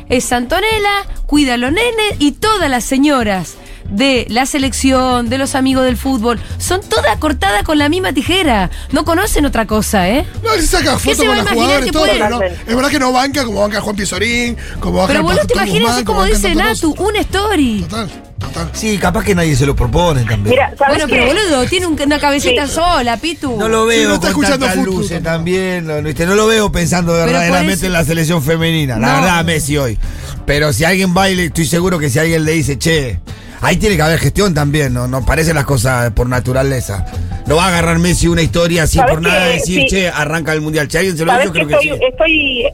Es 0.09 0.33
Antonella, 0.33 1.07
cuida 1.27 1.55
a 1.55 1.57
los 1.57 1.73
nenes 1.73 2.17
y 2.19 2.33
todas 2.33 2.71
las 2.71 2.85
señoras 2.85 3.57
de 3.91 4.27
la 4.29 4.47
selección, 4.47 5.29
de 5.29 5.39
los 5.39 5.55
amigos 5.55 5.85
del 5.85 5.97
fútbol, 5.97 6.41
son 6.59 6.81
todas 6.89 7.17
cortadas 7.19 7.63
con 7.63 7.79
la 7.79 7.89
misma 7.89 8.13
tijera. 8.13 8.71
No 8.93 9.05
conocen 9.05 9.45
otra 9.47 9.67
cosa, 9.67 10.09
¿eh? 10.09 10.27
No, 10.43 10.53
él 10.53 10.67
saca 10.67 10.93
¿Qué 11.03 11.15
fotos 11.15 11.17
se 11.19 11.27
con 11.27 11.37
que 11.83 11.89
y 11.89 11.91
todo, 11.91 12.03
puede- 12.05 12.15
pero 12.19 12.29
no, 12.31 12.43
es 12.43 12.67
verdad 12.77 12.89
que 12.91 12.99
no 12.99 13.13
banca 13.13 13.45
como 13.45 13.61
banca 13.61 13.81
Juan 13.81 13.97
Pizorín, 13.97 14.57
como 14.81 14.99
banca 14.99 15.09
Pero 15.13 15.23
vos 15.23 15.35
no 15.37 15.47
te 15.47 15.55
imaginas, 15.55 15.83
Guzmán, 15.89 16.05
como 16.05 16.25
dice 16.25 16.55
Natu, 16.55 16.95
una 16.99 17.21
story. 17.21 17.83
Total, 17.89 18.11
total. 18.39 18.71
Sí, 18.73 18.99
capaz 18.99 19.25
que 19.25 19.35
nadie 19.35 19.55
se 19.57 19.67
lo 19.67 19.77
propone 19.77 20.21
también. 20.25 20.51
Mira, 20.57 20.75
¿sabes 20.79 20.97
Bueno, 20.97 21.07
qué? 21.07 21.13
pero 21.15 21.27
boludo, 21.27 21.67
tiene 21.69 21.87
un- 21.87 22.01
una 22.01 22.19
cabecita 22.19 22.67
Sí. 22.67 22.75
sola, 22.75 23.17
Pitu. 23.19 23.57
no 23.57 23.69
lo 23.69 23.83
Sí, 23.91 23.97
veo 23.99 24.09
no 24.09 24.15
está 24.15 24.33
con 24.33 24.45
escuchando 24.45 24.67
tantas 24.67 24.85
fútbol 24.85 25.01
luces 25.03 25.23
también. 25.23 25.87
No, 25.87 26.03
¿viste? 26.03 26.27
no 26.27 26.35
lo 26.35 26.47
veo 26.47 26.73
pensando 26.73 27.13
verdaderamente 27.13 27.75
eso- 27.75 27.87
en 27.87 27.93
la 27.93 28.05
selección 28.05 28.43
femenina. 28.43 28.99
La 28.99 29.09
No. 29.17 29.21
verdad, 29.23 29.45
Messi 29.45 29.77
hoy. 29.77 29.99
Pero 30.47 30.73
si 30.73 30.85
alguien 30.85 31.15
baile, 31.15 31.47
estoy 31.47 31.67
seguro 31.67 31.99
que 31.99 32.11
si 32.11 32.19
alguien 32.19 32.45
le 32.45 32.53
dice, 32.53 32.79
che, 32.79 33.19
ahí 33.65 33.77
tiene 33.77 33.97
que 33.97 34.03
haber 34.03 34.19
gestión 34.19 34.55
también. 34.55 34.93
No, 34.95 35.09
no 35.09 35.25
parecen 35.25 35.55
las 35.57 35.65
cosas 35.65 36.13
por 36.13 36.29
naturaleza. 36.29 37.05
No 37.47 37.57
va 37.57 37.65
a 37.65 37.69
agarrar 37.69 37.99
Messi 37.99 38.29
una 38.29 38.43
historia 38.43 38.85
así 38.85 38.99
¿Sabes 38.99 39.15
por 39.15 39.23
nada 39.23 39.47
qué? 39.47 39.53
decir, 39.55 39.81
Sí. 39.83 39.87
che, 39.89 40.09
arranca 40.09 40.53
el 40.53 40.61
mundial. 40.61 40.91
Si 40.91 40.97
alguien 40.99 41.17
se 41.17 41.25
lo 41.25 41.33
que 41.33 41.51
creo 41.51 41.67
que 41.69 41.75
estoy, 41.75 41.89
sí. 41.99 42.05
estoy, 42.09 42.67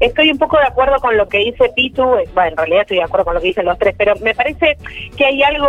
estoy 0.00 0.30
un 0.30 0.38
poco 0.38 0.56
de 0.58 0.64
acuerdo 0.66 0.96
con 1.00 1.16
lo 1.16 1.28
que 1.28 1.38
dice 1.38 1.70
Pitu, 1.74 2.02
eh, 2.16 2.28
bueno, 2.34 2.50
en 2.50 2.56
realidad 2.56 2.82
estoy 2.82 2.98
de 2.98 3.02
acuerdo 3.04 3.24
con 3.24 3.34
lo 3.34 3.40
que 3.40 3.48
dicen 3.48 3.64
los 3.64 3.78
tres, 3.78 3.94
pero 3.98 4.14
me 4.22 4.34
parece 4.34 4.76
que 5.16 5.24
hay 5.24 5.42
algo, 5.42 5.68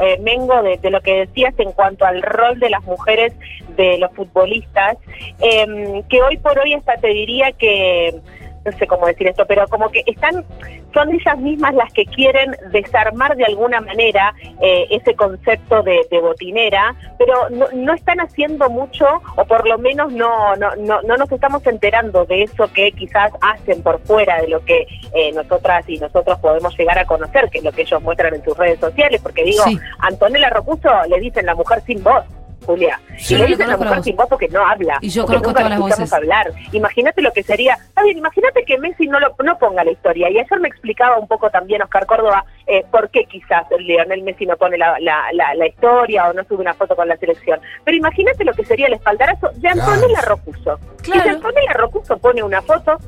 eh, 0.00 0.18
Mengo, 0.22 0.62
de, 0.62 0.78
de 0.78 0.90
lo 0.90 1.00
que 1.00 1.26
decías 1.26 1.54
en 1.58 1.72
cuanto 1.72 2.04
al 2.04 2.22
rol 2.22 2.58
de 2.58 2.70
las 2.70 2.82
mujeres 2.84 3.32
de 3.76 3.98
los 3.98 4.10
futbolistas, 4.14 4.96
em, 5.40 6.02
que 6.08 6.22
hoy 6.22 6.36
por 6.38 6.58
hoy 6.58 6.74
hasta 6.74 6.94
te 6.96 7.08
diría 7.08 7.52
que 7.52 8.14
no 8.64 8.72
sé 8.72 8.86
cómo 8.86 9.06
decir 9.06 9.28
esto, 9.28 9.44
pero 9.46 9.66
como 9.68 9.90
que 9.90 10.02
están, 10.06 10.44
son 10.92 11.12
ellas 11.12 11.38
mismas 11.38 11.74
las 11.74 11.92
que 11.92 12.04
quieren 12.04 12.54
desarmar 12.72 13.36
de 13.36 13.44
alguna 13.44 13.80
manera 13.80 14.34
eh, 14.60 14.86
ese 14.90 15.14
concepto 15.14 15.82
de, 15.82 16.06
de 16.10 16.20
botinera, 16.20 16.94
pero 17.18 17.48
no, 17.50 17.66
no 17.72 17.94
están 17.94 18.20
haciendo 18.20 18.68
mucho, 18.68 19.06
o 19.36 19.44
por 19.44 19.66
lo 19.66 19.78
menos 19.78 20.12
no, 20.12 20.54
no, 20.56 20.74
no, 20.76 21.00
no 21.02 21.16
nos 21.16 21.32
estamos 21.32 21.66
enterando 21.66 22.24
de 22.26 22.42
eso 22.42 22.70
que 22.72 22.92
quizás 22.92 23.32
hacen 23.40 23.82
por 23.82 24.00
fuera 24.00 24.40
de 24.40 24.48
lo 24.48 24.64
que 24.64 24.86
eh, 25.14 25.32
nosotras 25.32 25.88
y 25.88 25.98
nosotros 25.98 26.38
podemos 26.40 26.76
llegar 26.76 26.98
a 26.98 27.06
conocer, 27.06 27.48
que 27.50 27.58
es 27.58 27.64
lo 27.64 27.72
que 27.72 27.82
ellos 27.82 28.02
muestran 28.02 28.34
en 28.34 28.44
sus 28.44 28.56
redes 28.56 28.78
sociales, 28.78 29.20
porque 29.22 29.44
digo, 29.44 29.64
Sí. 29.64 29.78
Antonella 29.98 30.50
Rocuso 30.50 30.88
le 31.08 31.20
dicen 31.20 31.46
la 31.46 31.54
mujer 31.54 31.82
sin 31.82 32.02
voz. 32.02 32.24
Julia, 32.70 33.00
Sí, 33.18 33.34
y 33.34 33.56
la 33.56 33.76
mujer 33.76 34.02
sin 34.02 34.16
voz 34.16 34.26
porque 34.28 34.48
no 34.48 34.64
habla. 34.64 34.98
Y 35.00 35.08
yo 35.08 35.26
conozco 35.26 35.48
nunca 35.48 35.60
todas 35.60 35.70
la 35.70 35.78
las 35.78 35.98
voces. 35.98 36.12
hablar. 36.12 36.52
Imagínate 36.72 37.20
lo 37.20 37.32
que 37.32 37.42
sería. 37.42 37.74
Está 37.74 38.02
bien, 38.04 38.18
imagínate 38.18 38.64
que 38.64 38.78
Messi 38.78 39.06
no 39.06 39.18
lo 39.18 39.34
no 39.44 39.58
ponga 39.58 39.82
la 39.84 39.90
historia. 39.90 40.30
Y 40.30 40.38
ayer 40.38 40.60
me 40.60 40.68
explicaba 40.68 41.18
un 41.18 41.26
poco 41.26 41.50
también 41.50 41.82
Oscar 41.82 42.06
Córdoba 42.06 42.44
eh, 42.66 42.84
por 42.90 43.10
qué 43.10 43.24
quizás 43.24 43.64
Lionel 43.78 44.22
Messi 44.22 44.46
no 44.46 44.56
pone 44.56 44.78
la, 44.78 44.98
la, 45.00 45.24
la, 45.32 45.54
la 45.54 45.66
historia 45.66 46.28
o 46.28 46.32
no 46.32 46.44
sube 46.44 46.60
una 46.60 46.74
foto 46.74 46.94
con 46.94 47.08
la 47.08 47.16
selección. 47.16 47.60
Pero 47.84 47.96
imagínate 47.96 48.44
lo 48.44 48.52
que 48.52 48.64
sería 48.64 48.86
el 48.86 48.94
espaldarazo 48.94 49.50
de. 49.56 49.68
Antonella 49.68 50.20
Rocuso. 50.22 50.78
Claro. 51.02 51.22
Si 51.22 51.28
Antonella 51.28 51.72
Rocuso 51.74 52.18
pone 52.18 52.42
una 52.42 52.62
foto. 52.62 52.98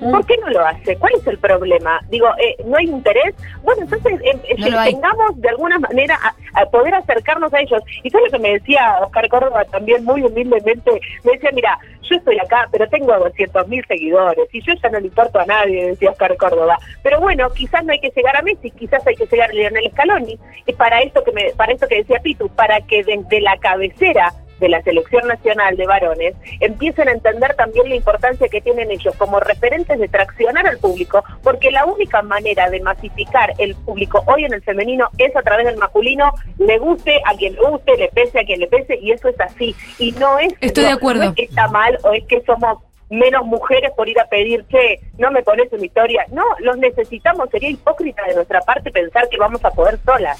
¿Por 0.00 0.26
qué 0.26 0.36
no 0.38 0.50
lo 0.50 0.66
hace? 0.66 0.96
¿Cuál 0.96 1.14
es 1.14 1.26
el 1.26 1.38
problema? 1.38 2.00
Digo, 2.10 2.28
eh, 2.38 2.56
¿no 2.64 2.76
hay 2.76 2.86
interés? 2.86 3.34
Bueno, 3.62 3.82
entonces 3.82 4.20
eh, 4.22 4.38
eh, 4.44 4.70
No 4.70 4.84
tengamos 4.84 5.40
de 5.40 5.48
alguna 5.48 5.78
manera 5.78 6.18
a, 6.22 6.60
a 6.60 6.66
poder 6.66 6.94
acercarnos 6.94 7.52
a 7.54 7.60
ellos. 7.60 7.82
Y 8.02 8.08
eso 8.08 8.18
es 8.18 8.24
lo 8.24 8.38
que 8.38 8.42
me 8.42 8.52
decía 8.52 8.98
Oscar 9.02 9.28
Córdoba 9.28 9.64
también 9.64 10.04
muy 10.04 10.22
humildemente. 10.22 11.00
Me 11.24 11.32
decía, 11.32 11.50
mira, 11.52 11.78
yo 12.02 12.16
estoy 12.16 12.38
acá, 12.38 12.68
pero 12.70 12.88
tengo 12.88 13.16
200 13.18 13.68
mil 13.68 13.84
seguidores 13.86 14.48
y 14.52 14.62
yo 14.62 14.74
ya 14.74 14.88
no 14.90 15.00
le 15.00 15.06
importo 15.06 15.40
a 15.40 15.46
nadie, 15.46 15.86
decía 15.86 16.10
Oscar 16.10 16.36
Córdoba. 16.36 16.78
Pero 17.02 17.20
bueno, 17.20 17.50
quizás 17.50 17.84
no 17.84 17.92
hay 17.92 18.00
que 18.00 18.12
llegar 18.14 18.36
a 18.36 18.42
Messi, 18.42 18.70
quizás 18.70 19.06
hay 19.06 19.16
que 19.16 19.26
llegar 19.26 19.50
a 19.50 19.52
Lionel 19.52 19.90
Scaloni. 19.92 20.38
Y 20.66 20.72
para 20.74 21.00
esto 21.00 21.24
que 21.24 21.32
me, 21.32 21.50
para 21.56 21.72
esto 21.72 21.88
que 21.88 21.96
decía 21.96 22.20
Pitu, 22.20 22.48
para 22.50 22.80
que 22.82 23.02
desde 23.02 23.40
la 23.40 23.56
cabecera 23.58 24.32
de 24.60 24.68
la 24.68 24.82
selección 24.82 25.26
nacional 25.28 25.76
de 25.76 25.86
varones 25.86 26.34
empiecen 26.60 27.08
a 27.08 27.12
entender 27.12 27.54
también 27.56 27.88
la 27.88 27.94
importancia 27.96 28.48
que 28.48 28.60
tienen 28.60 28.90
ellos 28.90 29.14
como 29.16 29.38
referentes 29.40 29.98
de 29.98 30.08
traccionar 30.08 30.66
al 30.66 30.78
público, 30.78 31.22
porque 31.42 31.70
la 31.70 31.84
única 31.84 32.22
manera 32.22 32.70
de 32.70 32.80
masificar 32.80 33.52
el 33.58 33.74
público 33.74 34.22
hoy 34.26 34.44
en 34.44 34.54
el 34.54 34.62
femenino 34.62 35.08
es 35.18 35.34
a 35.36 35.42
través 35.42 35.66
del 35.66 35.76
masculino, 35.76 36.32
le 36.58 36.78
guste 36.78 37.20
a 37.24 37.36
quien 37.36 37.54
le 37.54 37.60
guste, 37.68 37.96
le 37.96 38.08
pese 38.08 38.40
a 38.40 38.44
quien 38.44 38.60
le 38.60 38.66
pese, 38.68 38.96
y 39.00 39.12
eso 39.12 39.28
es 39.28 39.40
así. 39.40 39.74
Y 39.98 40.12
no 40.12 40.38
es, 40.38 40.52
Estoy 40.60 40.84
no- 40.84 40.90
de 40.90 40.94
acuerdo. 40.96 41.24
no 41.24 41.30
es 41.30 41.36
que 41.36 41.44
está 41.44 41.68
mal 41.68 41.98
o 42.04 42.12
es 42.12 42.24
que 42.24 42.42
somos 42.42 42.78
menos 43.10 43.46
mujeres 43.46 43.90
por 43.96 44.08
ir 44.08 44.18
a 44.18 44.26
pedir, 44.26 44.64
che, 44.68 45.00
no 45.18 45.30
me 45.30 45.42
pones 45.42 45.72
una 45.72 45.84
historia. 45.84 46.24
No, 46.32 46.44
los 46.60 46.76
necesitamos, 46.78 47.48
sería 47.50 47.70
hipócrita 47.70 48.22
de 48.26 48.34
nuestra 48.34 48.60
parte 48.60 48.90
pensar 48.90 49.28
que 49.28 49.36
vamos 49.36 49.64
a 49.64 49.70
poder 49.70 49.98
solas. 50.04 50.38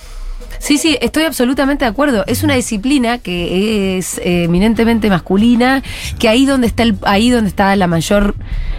Sí, 0.58 0.78
sí, 0.78 0.98
estoy 1.00 1.24
absolutamente 1.24 1.84
de 1.84 1.90
acuerdo. 1.90 2.24
Es 2.26 2.42
una 2.42 2.54
disciplina 2.54 3.18
que 3.18 3.98
es 3.98 4.18
eh, 4.18 4.44
eminentemente 4.44 5.08
masculina, 5.08 5.82
que 6.18 6.28
ahí 6.28 6.44
donde 6.44 6.66
está 6.66 6.82
el, 6.82 6.96
ahí 7.02 7.30
donde 7.30 7.48
está 7.48 7.74
la 7.76 7.86
mayor, 7.86 8.34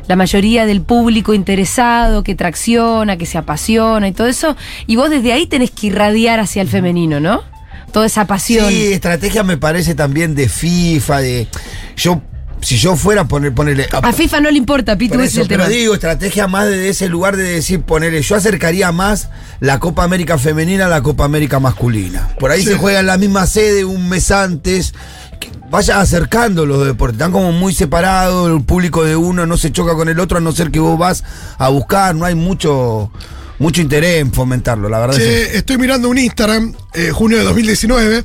la 0.08 0.16
mayoría 0.16 0.66
del 0.66 0.82
público 0.82 1.34
interesado, 1.34 2.24
que 2.24 2.36
tracciona, 2.36 3.18
que 3.18 3.26
se 3.26 3.38
apasiona 3.38 4.08
y 4.08 4.12
todo 4.12 4.28
eso, 4.28 4.56
y 4.86 4.96
vos 4.98 5.10
desde 5.10 5.34
ahí 5.34 5.48
tenés 5.48 5.72
que 5.72 5.88
irradiar 5.88 6.40
hacia 6.40 6.62
el 6.62 6.68
femenino, 6.68 7.20
¿no? 7.20 7.44
Toda 7.92 8.06
esa 8.06 8.28
pasión. 8.28 8.70
Sí, 8.70 8.94
estrategia 8.94 9.44
me 9.44 9.58
parece 9.58 9.96
también 9.96 10.36
de 10.36 10.50
FIFA, 10.50 11.22
de. 11.22 11.48
Yo, 11.96 12.22
si 12.62 12.78
yo 12.78 12.96
fuera 12.96 13.22
a 13.22 13.28
poner, 13.28 13.54
ponerle. 13.54 13.88
A 13.92 14.12
FIFA 14.14 14.42
no 14.42 14.52
le 14.52 14.58
importa, 14.58 14.98
Pitu, 14.98 15.20
es 15.20 15.32
eso, 15.32 15.42
el 15.44 15.48
pero 15.48 15.64
tema. 15.66 15.76
digo, 15.76 15.94
estrategia 15.94 16.48
más 16.48 16.66
de 16.68 16.90
ese 16.90 17.08
lugar 17.08 17.38
de 17.38 17.44
decir, 17.44 17.82
ponerle, 17.82 18.22
yo 18.22 18.36
acercaría 18.36 18.92
más 18.92 19.30
la 19.60 19.80
Copa 19.80 20.04
América 20.04 20.38
femenina 20.38 20.86
a 20.88 20.90
la 20.90 21.02
Copa 21.04 21.24
América 21.26 21.60
masculina. 21.60 22.30
Por 22.40 22.52
ahí 22.52 22.62
Sí. 22.62 22.70
se 22.70 22.76
juega 22.78 23.00
en 23.00 23.06
la 23.08 23.18
misma 23.18 23.46
sede 23.48 23.86
un 23.86 24.10
mes 24.10 24.32
antes. 24.32 24.94
que 25.40 25.50
Vaya 25.70 26.00
acercando 26.02 26.66
los 26.66 26.86
deportes, 26.86 27.16
están 27.18 27.32
como 27.32 27.52
muy 27.52 27.74
separados, 27.74 28.50
el 28.50 28.64
público 28.64 29.04
de 29.04 29.16
uno 29.16 29.46
no 29.46 29.56
se 29.58 29.72
choca 29.72 29.94
con 29.96 30.08
el 30.10 30.20
otro, 30.20 30.38
a 30.38 30.42
no 30.42 30.52
ser 30.52 30.72
que 30.72 30.80
vos 30.80 30.98
vas 30.98 31.24
a 31.60 31.68
buscar, 31.70 32.16
no 32.16 32.26
hay 32.26 32.34
mucho, 32.36 33.12
mucho 33.60 33.82
interés 33.82 34.22
en 34.22 34.32
fomentarlo, 34.34 34.88
la 34.90 34.98
verdad. 35.00 35.18
es. 35.20 35.24
Che, 35.52 35.58
estoy 35.58 35.78
mirando 35.78 36.10
un 36.10 36.18
Instagram, 36.18 36.74
eh, 36.94 37.12
junio 37.12 37.38
de 37.38 37.44
2019. 37.44 38.24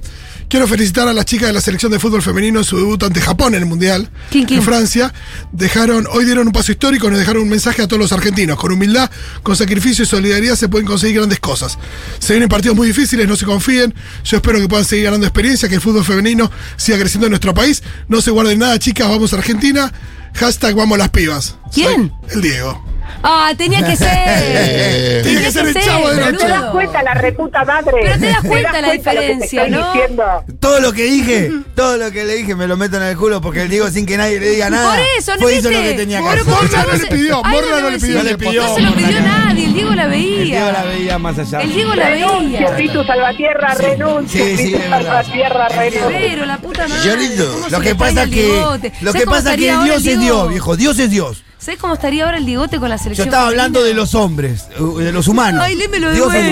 Quiero 0.53 0.69
felicitar 0.69 1.09
a 1.09 1.15
las 1.15 1.25
chicas 1.25 1.47
de 1.49 1.55
la 1.55 1.63
selección 1.63 1.91
de 1.91 1.99
fútbol 1.99 2.21
femenino 2.21 2.59
en 2.59 2.65
su 2.67 2.77
debut 2.77 3.03
ante 3.03 3.23
Japón 3.23 3.55
en 3.55 3.63
el 3.63 3.67
Mundial 3.67 4.11
¿Quién, 4.31 4.45
quién? 4.45 4.61
en 4.61 4.67
Francia. 4.67 5.11
Dejaron, 5.51 6.07
hoy 6.13 6.27
dieron 6.27 6.47
un 6.47 6.53
paso 6.53 6.73
histórico, 6.73 7.09
nos 7.09 7.19
dejaron 7.19 7.45
un 7.45 7.49
mensaje 7.49 7.81
a 7.81 7.89
todos 7.89 7.99
los 7.99 8.13
argentinos. 8.13 8.59
Con 8.59 8.71
humildad, 8.71 9.11
con 9.43 9.57
sacrificio 9.57 10.03
y 10.03 10.07
solidaridad 10.07 10.55
se 10.57 10.69
pueden 10.69 10.87
conseguir 10.87 11.17
grandes 11.17 11.41
cosas. 11.41 11.79
Se 12.19 12.35
vienen 12.35 12.51
partidos 12.51 12.77
muy 12.77 12.87
difíciles, 12.87 13.27
no 13.27 13.35
se 13.35 13.47
confíen. 13.47 13.95
Yo 14.25 14.37
espero 14.37 14.61
que 14.61 14.69
puedan 14.69 14.85
seguir 14.85 15.07
ganando 15.07 15.27
experiencia, 15.27 15.71
que 15.71 15.77
el 15.77 15.81
fútbol 15.81 16.05
femenino 16.05 16.51
siga 16.77 16.99
creciendo 16.99 17.29
en 17.29 17.31
nuestro 17.31 17.55
país. 17.55 17.83
No 18.09 18.21
se 18.21 18.31
guarden 18.31 18.59
nada, 18.59 18.79
chicas, 18.79 19.09
vamos 19.09 19.33
a 19.33 19.37
Argentina. 19.37 19.91
Hashtag 20.35 20.75
vamos 20.75 20.99
las 20.99 21.09
pibas. 21.09 21.57
¿Quién? 21.73 22.13
Soy 22.29 22.35
el 22.35 22.43
Diego. 22.43 22.92
Ah, 23.23 23.53
tenía 23.57 23.85
que 23.87 23.97
ser. 23.97 24.09
Tenía 25.23 25.41
que 25.43 25.53
ser 25.53 25.67
el 25.69 25.75
chavo 25.75 26.09
de 26.11 26.17
Pero 26.25 26.39
te 26.39 26.49
das 26.49 26.65
cuenta 26.73 27.03
la 27.03 27.15
reputa 27.15 27.65
madre. 27.65 27.93
Pero 28.03 28.19
te 28.19 28.27
das 28.27 28.41
cuenta 28.45 28.73
la 28.73 28.81
lo 28.81 28.93
que 28.93 28.99
te 28.99 29.11
diferencia, 29.11 29.65
estoy 29.65 29.71
¿no? 29.81 29.93
diciendo? 29.93 30.45
Todo 30.61 30.81
lo 30.81 30.93
que 30.93 31.05
dije, 31.05 31.51
todo 31.77 31.97
lo 31.97 32.11
que 32.11 32.25
le 32.25 32.35
dije 32.37 32.55
me 32.57 32.67
lo 32.67 32.77
meto 32.77 32.97
en 32.97 33.05
el 33.05 33.17
culo 33.17 33.41
porque 33.41 33.63
el 33.63 33.69
Diego 33.69 33.89
sin 33.91 34.07
que 34.07 34.17
nadie 34.17 34.41
le 34.41 34.51
diga 34.51 34.71
nada. 34.71 34.91
Por 34.97 35.05
eso, 35.19 35.33
¿no 35.37 35.43
Fue 35.43 35.53
viste? 35.55 35.71
lo 35.71 35.83
que 35.83 35.93
tenía 35.95 36.21
que 36.21 36.29
hacer. 36.29 36.45
¿cómo 36.45 36.57
Morla 36.57 36.85
no 36.85 36.93
le 36.97 37.07
pidió, 37.07 37.43
Morla 37.45 37.81
no 37.81 37.91
le 37.91 37.99
pidió. 37.99 38.17
No 38.19 38.23
le 38.25 38.39
pidió, 38.39 38.63
No 38.63 38.75
se 38.75 38.81
lo 38.83 38.93
pidió 38.95 39.21
nadie, 39.21 39.65
el 39.67 39.75
Diego 39.75 39.95
la 39.95 40.05
El 40.05 40.11
Diego 40.45 40.73
la 40.73 40.83
veía. 40.83 40.83
veía 40.85 41.19
más 41.19 41.39
allá. 41.39 41.61
El 41.61 41.73
Diego 41.73 41.95
la 41.95 42.09
veía. 42.11 42.77
Pitu 42.77 43.05
Salvatierra, 43.05 43.75
renuncia, 43.75 44.45
Sí. 44.57 44.75
Salvatierra, 44.89 45.69
renuncia. 45.69 46.19
Pero 46.21 46.47
la 46.47 46.59
puta 46.59 46.89
madre. 46.89 47.09
Llorito, 47.09 47.53
¿cómo 47.53 47.65
se 47.65 47.71
lo 47.71 47.79
le 47.79 47.85
que 47.89 47.95
pasa 47.95 48.23
el 48.25 48.31
que 48.31 48.49
lo 49.01 49.13
¿Sabés 49.13 49.23
que 49.25 49.27
pasa 49.31 49.51
que 49.57 49.73
Dios 49.85 50.07
el 50.07 50.13
es? 50.13 50.21
Dios, 50.21 50.49
viejo, 50.49 50.77
Dios 50.77 50.99
es 50.99 51.11
Dios. 51.11 51.45
¿Sabes 51.59 51.79
cómo 51.79 51.95
estaría 51.95 52.25
ahora 52.25 52.39
el 52.39 52.45
Diegote 52.47 52.81
con 52.81 52.91
la 52.97 53.15
Yo 53.15 53.25
estaba 53.25 53.49
hablando 53.49 53.83
de 53.83 53.95
los 53.95 54.15
hombres, 54.15 54.69
de 54.69 55.13
los 55.13 55.29
humanos. 55.29 55.63
Ay, 55.65 55.75
lémelo 55.77 56.11
de 56.11 56.19
es 56.19 56.35
El. 56.35 56.47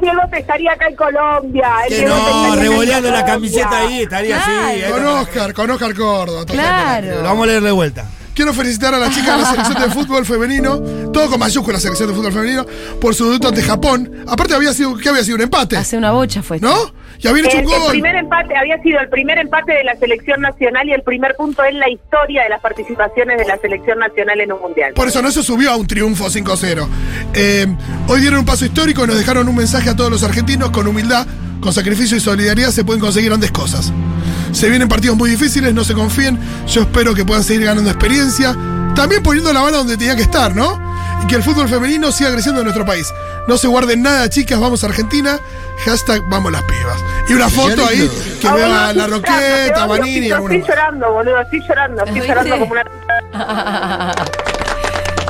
Diego, 0.00 0.20
te, 0.30 0.38
estaría 0.38 0.72
acá 0.72 0.86
en 0.88 0.96
Colombia. 0.96 1.68
El 1.88 1.96
Que 1.96 2.04
no, 2.06 2.56
revoleando 2.56 3.10
la 3.10 3.24
camiseta 3.24 3.80
ahí, 3.86 4.00
estaría 4.02 4.36
Claro. 4.36 4.68
así. 4.68 4.92
Con. 4.92 5.06
Oscar, 5.06 5.54
con 5.54 5.70
Oscar 5.70 5.94
Córdoba. 5.94 6.40
totalmente. 6.46 6.72
Claro. 7.08 7.16
Lo 7.18 7.22
vamos 7.22 7.44
a 7.44 7.46
leer 7.46 7.62
de 7.62 7.70
vuelta. 7.72 8.04
Quiero 8.34 8.52
felicitar 8.52 8.92
a 8.92 8.98
las 8.98 9.14
chicas 9.14 9.34
de 9.36 9.42
la 9.42 9.50
selección 9.50 9.82
de 9.82 9.90
fútbol 9.94 10.26
femenino, 10.26 10.78
todo 11.10 11.30
con 11.30 11.40
mayúsculas 11.40 11.80
selección 11.80 12.10
de 12.10 12.14
fútbol 12.14 12.32
femenino, 12.34 12.66
por 13.00 13.14
su 13.14 13.24
debut 13.30 13.46
ante 13.46 13.62
Japón. 13.62 14.24
Aparte 14.28 14.54
había 14.54 14.74
sido, 14.74 14.94
que 14.94 15.08
había 15.08 15.24
sido 15.24 15.36
un 15.36 15.42
empate, 15.42 15.76
Hace 15.78 15.96
una 15.96 16.12
bocha 16.12 16.42
fue. 16.42 16.60
¿no? 16.60 16.74
Y 17.18 17.28
habían 17.28 17.46
hecho 17.46 17.58
El, 17.58 17.66
un 17.66 17.72
el 17.72 17.78
gol. 17.80 17.90
primer 17.90 18.16
empate 18.16 18.56
había 18.56 18.80
sido 18.82 19.00
el 19.00 19.08
primer 19.08 19.38
empate 19.38 19.72
de 19.72 19.84
la 19.84 19.96
selección 19.96 20.40
nacional 20.40 20.88
y 20.88 20.92
el 20.92 21.02
primer 21.02 21.34
punto 21.36 21.64
en 21.64 21.78
la 21.78 21.88
historia 21.90 22.42
de 22.44 22.48
las 22.50 22.60
participaciones 22.60 23.38
de 23.38 23.44
la 23.46 23.56
selección 23.58 23.98
nacional 23.98 24.40
en 24.40 24.52
un 24.52 24.60
mundial. 24.60 24.92
Por 24.94 25.08
eso 25.08 25.22
no 25.22 25.30
se 25.30 25.42
subió 25.42 25.70
a 25.70 25.76
un 25.76 25.86
triunfo 25.86 26.26
5-0. 26.26 26.86
Eh, 27.34 27.66
hoy 28.08 28.20
dieron 28.20 28.40
un 28.40 28.44
paso 28.46 28.64
histórico 28.64 29.04
y 29.04 29.06
nos 29.06 29.18
dejaron 29.18 29.48
un 29.48 29.56
mensaje 29.56 29.90
a 29.90 29.96
todos 29.96 30.10
los 30.10 30.22
argentinos 30.22 30.70
con 30.70 30.86
humildad, 30.86 31.26
con 31.60 31.72
sacrificio 31.72 32.16
y 32.16 32.20
solidaridad 32.20 32.70
se 32.70 32.84
pueden 32.84 33.00
conseguir 33.00 33.30
grandes 33.30 33.50
cosas. 33.50 33.92
Se 34.52 34.68
vienen 34.68 34.88
partidos 34.88 35.16
muy 35.16 35.30
difíciles, 35.30 35.74
no 35.74 35.84
se 35.84 35.94
confíen. 35.94 36.38
Yo 36.66 36.82
espero 36.82 37.14
que 37.14 37.24
puedan 37.24 37.44
seguir 37.44 37.64
ganando 37.64 37.90
experiencia. 37.90 38.56
También 38.94 39.22
poniendo 39.22 39.52
la 39.52 39.60
bala 39.60 39.78
donde 39.78 39.96
tenía 39.96 40.16
que 40.16 40.22
estar, 40.22 40.54
¿no? 40.54 40.86
y 41.22 41.26
que 41.26 41.36
el 41.36 41.42
fútbol 41.42 41.68
femenino 41.68 42.12
siga 42.12 42.32
creciendo 42.32 42.60
en 42.60 42.64
nuestro 42.64 42.84
país. 42.84 43.12
No 43.48 43.56
se 43.56 43.68
guarden 43.68 44.02
nada, 44.02 44.28
chicas, 44.28 44.58
vamos 44.58 44.82
a 44.84 44.88
Argentina. 44.88 45.38
Hashtag 45.84 46.22
vamos 46.28 46.52
las 46.52 46.62
pibas. 46.62 47.02
Y 47.28 47.34
una 47.34 47.48
foto 47.48 47.86
ahí 47.86 48.10
que 48.40 48.52
vea 48.52 48.92
la 48.92 49.06
Roqueta, 49.06 49.82
alguna 49.82 50.06
Estoy 50.06 50.62
llorando, 50.62 51.12
boludo, 51.12 51.40
estoy 51.40 51.60
llorando, 51.66 52.04
estoy 52.04 52.26
llorando 52.26 52.58
como 52.58 52.72
una... 52.72 52.84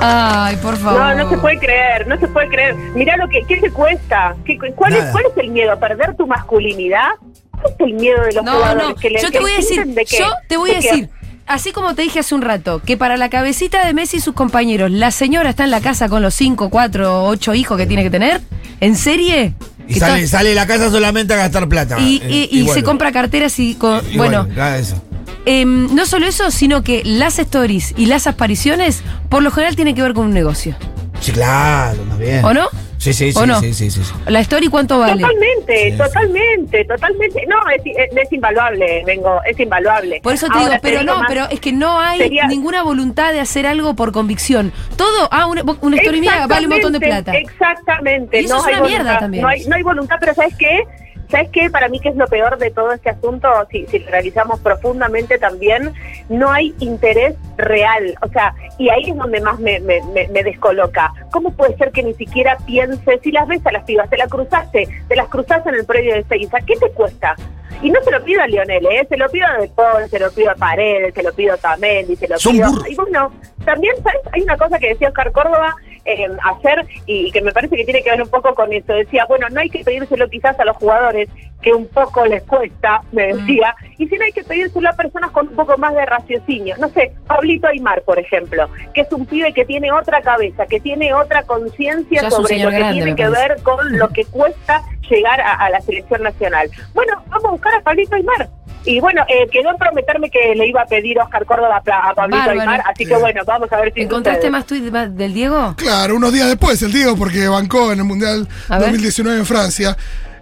Ay, 0.00 0.56
por 0.56 0.76
favor. 0.76 1.00
No, 1.00 1.14
no 1.24 1.30
se 1.30 1.38
puede 1.38 1.58
creer, 1.58 2.06
no 2.06 2.18
se 2.18 2.28
puede 2.28 2.48
creer. 2.48 2.74
Mirá 2.94 3.16
lo 3.16 3.28
que, 3.28 3.42
¿qué 3.48 3.56
te 3.58 3.70
cuesta? 3.70 4.36
¿Qué, 4.44 4.58
cuál, 4.74 4.94
es. 4.94 5.04
¿Cuál 5.10 5.24
es 5.30 5.36
el 5.44 5.50
miedo? 5.50 5.78
¿Perder 5.78 6.16
tu 6.16 6.26
masculinidad? 6.26 7.08
¿Cuál 7.50 7.72
es 7.72 7.80
el 7.80 7.94
miedo 7.94 8.22
de 8.22 8.32
los 8.32 8.44
No, 8.44 8.52
jugadores? 8.52 8.88
no, 8.88 8.94
que 8.94 9.10
le- 9.10 9.20
yo 9.22 9.30
te 9.30 9.40
voy 9.40 9.52
a 9.52 9.56
decir, 9.56 9.86
de 9.86 10.04
que- 10.04 10.18
yo 10.18 10.26
te 10.48 10.56
voy 10.56 10.70
a 10.72 10.80
que- 10.80 10.88
decir, 10.88 11.08
así 11.46 11.72
como 11.72 11.94
te 11.94 12.02
dije 12.02 12.20
hace 12.20 12.34
un 12.34 12.42
rato, 12.42 12.82
que 12.84 12.96
para 12.96 13.16
la 13.16 13.28
cabecita 13.30 13.86
de 13.86 13.94
Messi 13.94 14.18
y 14.18 14.20
sus 14.20 14.34
compañeros, 14.34 14.90
la 14.90 15.10
señora 15.10 15.50
está 15.50 15.64
en 15.64 15.70
la 15.70 15.80
casa 15.80 16.08
con 16.08 16.22
los 16.22 16.34
5, 16.34 16.68
4, 16.70 17.24
8 17.24 17.54
hijos 17.54 17.76
que 17.78 17.86
tiene 17.86 18.02
que 18.02 18.10
tener, 18.10 18.40
¿en 18.80 18.96
serie? 18.96 19.54
Y 19.88 19.94
sale, 19.94 20.22
está- 20.24 20.38
sale 20.38 20.48
de 20.50 20.54
la 20.56 20.66
casa 20.66 20.90
solamente 20.90 21.32
a 21.32 21.36
gastar 21.36 21.68
plata. 21.68 21.96
y, 22.00 22.20
Eh, 22.24 22.48
y- 22.50 22.60
y 22.62 22.68
se 22.68 22.82
compra 22.82 23.12
carteras 23.12 23.58
y 23.60 23.76
con, 23.76 24.00
Y 24.10 24.18
bueno, 24.18 24.46
em, 25.46 25.94
no 25.94 26.04
solo 26.04 26.26
eso, 26.26 26.50
sino 26.50 26.82
que 26.82 27.02
las 27.04 27.38
stories 27.38 27.94
y 27.96 28.06
las 28.06 28.26
apariciones 28.26 29.02
por 29.30 29.42
lo 29.42 29.50
general 29.50 29.74
tienen 29.76 29.94
que 29.94 30.02
ver 30.02 30.12
con 30.12 30.26
un 30.26 30.34
negocio. 30.34 30.76
Sí, 31.20 31.32
claro, 31.32 32.04
más 32.04 32.18
bien. 32.18 32.44
¿O 32.44 32.52
no? 32.52 32.68
Sí, 32.98 33.12
sí, 33.12 33.30
sí, 33.32 33.38
¿O 33.38 33.46
no? 33.46 33.60
sí, 33.60 33.72
sí, 33.74 33.90
sí, 33.90 34.02
sí. 34.02 34.12
La 34.26 34.40
story 34.40 34.68
cuánto 34.68 34.98
vale. 34.98 35.20
Totalmente, 35.22 35.84
Sí, 35.84 35.90
sí. 35.92 35.96
totalmente, 35.98 36.84
totalmente. 36.86 37.46
No, 37.46 37.56
es, 37.70 37.82
es, 37.84 38.16
es 38.16 38.32
invaluable, 38.32 39.02
vengo, 39.06 39.38
es 39.44 39.58
invaluable. 39.60 40.20
Por 40.22 40.32
eso 40.34 40.46
te 40.46 40.54
Ahora 40.54 40.68
digo, 40.70 40.80
pero 40.82 41.02
no, 41.04 41.16
más- 41.18 41.26
pero 41.28 41.44
es 41.50 41.60
que 41.60 41.72
no 41.72 42.00
hay 42.00 42.18
Sería- 42.18 42.46
ninguna 42.46 42.82
voluntad 42.82 43.32
de 43.32 43.40
hacer 43.40 43.66
algo 43.66 43.94
por 43.94 44.12
convicción. 44.12 44.72
Todo, 44.96 45.28
ah, 45.30 45.46
una, 45.46 45.62
una 45.82 45.96
story 45.96 46.20
mía 46.20 46.46
vale 46.48 46.66
un 46.66 46.72
montón 46.72 46.92
de 46.94 47.00
plata. 47.00 47.32
Exactamente, 47.36 48.40
Y 48.40 48.44
eso 48.46 48.54
no 48.56 48.60
es 48.62 48.66
hay 48.66 48.72
una 48.72 48.80
voluntad, 48.82 49.02
mierda 49.04 49.18
también. 49.20 49.42
No 49.42 49.48
hay, 49.48 49.64
no 49.66 49.76
hay 49.76 49.82
voluntad, 49.82 50.16
pero 50.18 50.34
¿sabes 50.34 50.54
qué? 50.58 50.82
¿Sabes 51.30 51.50
qué? 51.50 51.70
Para 51.70 51.88
mí 51.88 51.98
que 52.00 52.08
es 52.10 52.16
lo 52.16 52.26
peor 52.26 52.56
de 52.58 52.70
todo 52.70 52.92
este 52.92 53.10
asunto, 53.10 53.48
si, 53.70 53.86
si 53.86 53.98
lo 53.98 54.10
realizamos 54.10 54.60
profundamente 54.60 55.38
también, 55.38 55.92
no 56.28 56.50
hay 56.52 56.74
interés 56.80 57.34
real. 57.56 58.14
O 58.22 58.28
sea, 58.28 58.54
y 58.78 58.88
ahí 58.90 59.10
es 59.10 59.16
donde 59.16 59.40
más 59.40 59.58
me, 59.58 59.80
me, 59.80 60.00
me- 60.14 60.28
me 60.28 60.42
descoloca. 60.42 61.12
¿Cómo 61.32 61.50
puede 61.52 61.76
ser 61.76 61.90
que 61.92 62.02
ni 62.02 62.14
siquiera 62.14 62.56
pienses, 62.66 63.20
si 63.22 63.32
las 63.32 63.46
ves 63.48 63.64
a 63.66 63.72
las 63.72 63.84
pibas, 63.84 64.08
te 64.10 64.16
las 64.16 64.28
cruzaste, 64.28 64.88
te 65.08 65.16
las 65.16 65.28
cruzaste 65.28 65.68
en 65.70 65.74
el 65.76 65.84
predio 65.86 66.14
de 66.14 66.24
Seiza, 66.24 66.58
¿qué 66.66 66.76
te 66.76 66.90
cuesta? 66.90 67.34
Y 67.82 67.90
no 67.90 68.00
se 68.02 68.10
lo 68.10 68.24
pido 68.24 68.40
a 68.42 68.46
Lionel, 68.46 68.86
¿eh? 68.86 69.06
se 69.06 69.18
lo 69.18 69.28
pido 69.28 69.46
a 69.46 69.58
De 69.58 69.68
Paul, 69.68 70.08
se 70.08 70.18
lo 70.18 70.30
pido 70.30 70.50
a 70.50 70.54
Paredes, 70.54 71.12
se 71.12 71.22
lo 71.22 71.32
pido 71.34 71.52
a 71.54 71.56
Tamendi, 71.58 72.16
se 72.16 72.26
lo 72.26 72.38
Son 72.38 72.52
pido... 72.52 72.70
burros. 72.70 72.88
Y 72.88 72.94
bueno, 72.94 73.32
también, 73.66 73.94
¿sabes? 74.02 74.20
Hay 74.32 74.42
una 74.42 74.56
cosa 74.56 74.78
que 74.78 74.88
decía 74.88 75.08
Oscar 75.08 75.30
Córdoba 75.32 75.74
eh, 76.06 76.28
ayer 76.44 76.86
y 77.06 77.30
que 77.32 77.40
me 77.40 77.52
parece 77.52 77.76
que 77.76 77.84
tiene 77.84 78.02
que 78.02 78.10
ver 78.10 78.22
un 78.22 78.28
poco 78.28 78.54
con 78.54 78.72
eso. 78.72 78.92
Decía, 78.92 79.26
bueno, 79.26 79.48
no 79.50 79.60
hay 79.60 79.70
que 79.70 79.84
pedírselo 79.84 80.28
quizás 80.28 80.58
a 80.58 80.64
los 80.64 80.76
jugadores, 80.76 81.28
que 81.62 81.72
un 81.72 81.86
poco 81.88 82.24
les 82.26 82.42
cuesta, 82.44 83.02
me 83.12 83.34
decía, 83.34 83.74
y 83.98 84.06
si 84.06 84.16
no 84.16 84.24
hay 84.24 84.32
que 84.32 84.44
pedírselo 84.44 84.88
a 84.88 84.92
personas 84.92 85.30
con 85.30 85.48
un 85.48 85.56
poco 85.56 85.76
más 85.78 85.94
de 85.94 86.06
raciocinio. 86.06 86.76
No 86.78 86.88
sé, 86.90 87.12
Pablito 87.26 87.66
Aymar, 87.66 88.02
por 88.02 88.18
ejemplo, 88.18 88.68
que 88.94 89.00
es 89.00 89.12
un 89.12 89.26
pibe 89.26 89.52
que 89.52 89.64
tiene 89.64 89.90
otra 89.90 90.20
cabeza, 90.20 90.66
que 90.66 90.80
tiene 90.80 91.12
otra 91.12 91.42
conciencia 91.42 92.30
sobre 92.30 92.58
lo 92.58 92.70
que 92.70 92.76
grande, 92.76 92.94
tiene 92.94 93.16
que 93.16 93.28
ver 93.28 93.56
con 93.62 93.98
lo 93.98 94.08
que 94.10 94.24
cuesta 94.26 94.82
llegar 95.10 95.40
a, 95.40 95.52
a 95.54 95.70
la 95.70 95.80
selección 95.80 96.22
nacional. 96.22 96.70
Bueno, 96.94 97.22
vamos 97.28 97.44
a 97.44 97.50
buscar 97.50 97.74
a 97.74 97.80
Pablito 97.80 98.14
Aymar. 98.16 98.48
Y 98.84 99.00
bueno, 99.00 99.24
eh, 99.28 99.48
quedó 99.50 99.70
en 99.70 99.76
prometerme 99.78 100.30
que 100.30 100.54
le 100.54 100.68
iba 100.68 100.80
a 100.82 100.86
pedir 100.86 101.18
Oscar 101.18 101.44
Córdoba 101.44 101.82
a, 101.84 102.10
a 102.10 102.14
Pablito 102.14 102.38
Bárbaro. 102.38 102.60
Aymar, 102.60 102.82
así 102.86 103.04
que 103.04 103.16
bueno, 103.16 103.40
vamos 103.44 103.72
a 103.72 103.80
ver 103.80 103.92
si 103.92 104.02
¿Encontraste 104.02 104.42
sucede. 104.42 104.50
más 104.52 104.66
tweets 104.66 105.16
del 105.16 105.34
Diego? 105.34 105.74
Claro, 105.76 106.14
unos 106.14 106.32
días 106.32 106.46
después, 106.48 106.80
el 106.82 106.92
Diego, 106.92 107.16
porque 107.16 107.48
bancó 107.48 107.90
en 107.92 107.98
el 107.98 108.04
Mundial 108.04 108.46
A 108.68 108.74
ver. 108.78 108.82
2019 108.90 109.38
en 109.40 109.46
Francia, 109.46 109.96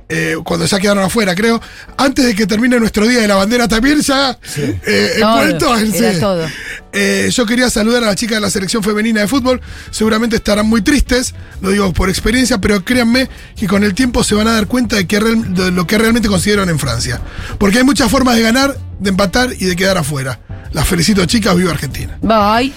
eh, 0.08 0.36
cuando 0.44 0.66
ya 0.66 0.78
quedaron 0.78 1.02
afuera, 1.04 1.34
creo. 1.34 1.60
Antes 1.96 2.24
de 2.26 2.34
que 2.34 2.46
termine 2.46 2.78
nuestro 2.78 3.06
Día 3.06 3.20
de 3.20 3.28
la 3.28 3.36
Bandera 3.36 3.66
también, 3.68 4.00
ya 4.00 4.38
eh, 4.56 5.16
Todo, 5.18 5.40
envuelto 5.42 5.78
en 5.78 5.94
era 5.94 6.14
sí. 6.14 6.20
todo. 6.20 6.46
Eh, 6.92 7.30
yo 7.32 7.46
quería 7.46 7.70
saludar 7.70 8.02
a 8.04 8.06
la 8.06 8.14
chica 8.14 8.34
de 8.36 8.40
la 8.40 8.50
selección 8.50 8.82
femenina 8.82 9.20
de 9.20 9.28
fútbol. 9.28 9.60
Seguramente 9.90 10.36
estarán 10.36 10.66
muy 10.66 10.82
tristes, 10.82 11.34
lo 11.60 11.70
digo 11.70 11.92
por 11.92 12.08
experiencia, 12.08 12.58
pero 12.58 12.84
créanme 12.84 13.28
que 13.56 13.66
con 13.66 13.82
el 13.82 13.94
tiempo 13.94 14.22
se 14.22 14.34
van 14.34 14.46
a 14.48 14.52
dar 14.52 14.66
cuenta 14.66 14.96
de, 14.96 15.06
que 15.06 15.18
real- 15.20 15.54
de 15.54 15.70
lo 15.70 15.86
que 15.86 15.98
realmente 15.98 16.28
consiguieron 16.28 16.68
en 16.68 16.78
Francia. 16.78 17.20
Porque 17.58 17.78
hay 17.78 17.84
muchas 17.84 18.10
formas 18.10 18.36
de 18.36 18.42
ganar, 18.42 18.76
de 19.00 19.10
empatar 19.10 19.50
y 19.58 19.64
de 19.64 19.74
quedar 19.76 19.98
afuera. 19.98 20.38
Las 20.72 20.86
felicito, 20.86 21.24
chicas, 21.26 21.56
viva 21.56 21.70
Argentina. 21.72 22.18
Bye. 22.20 22.72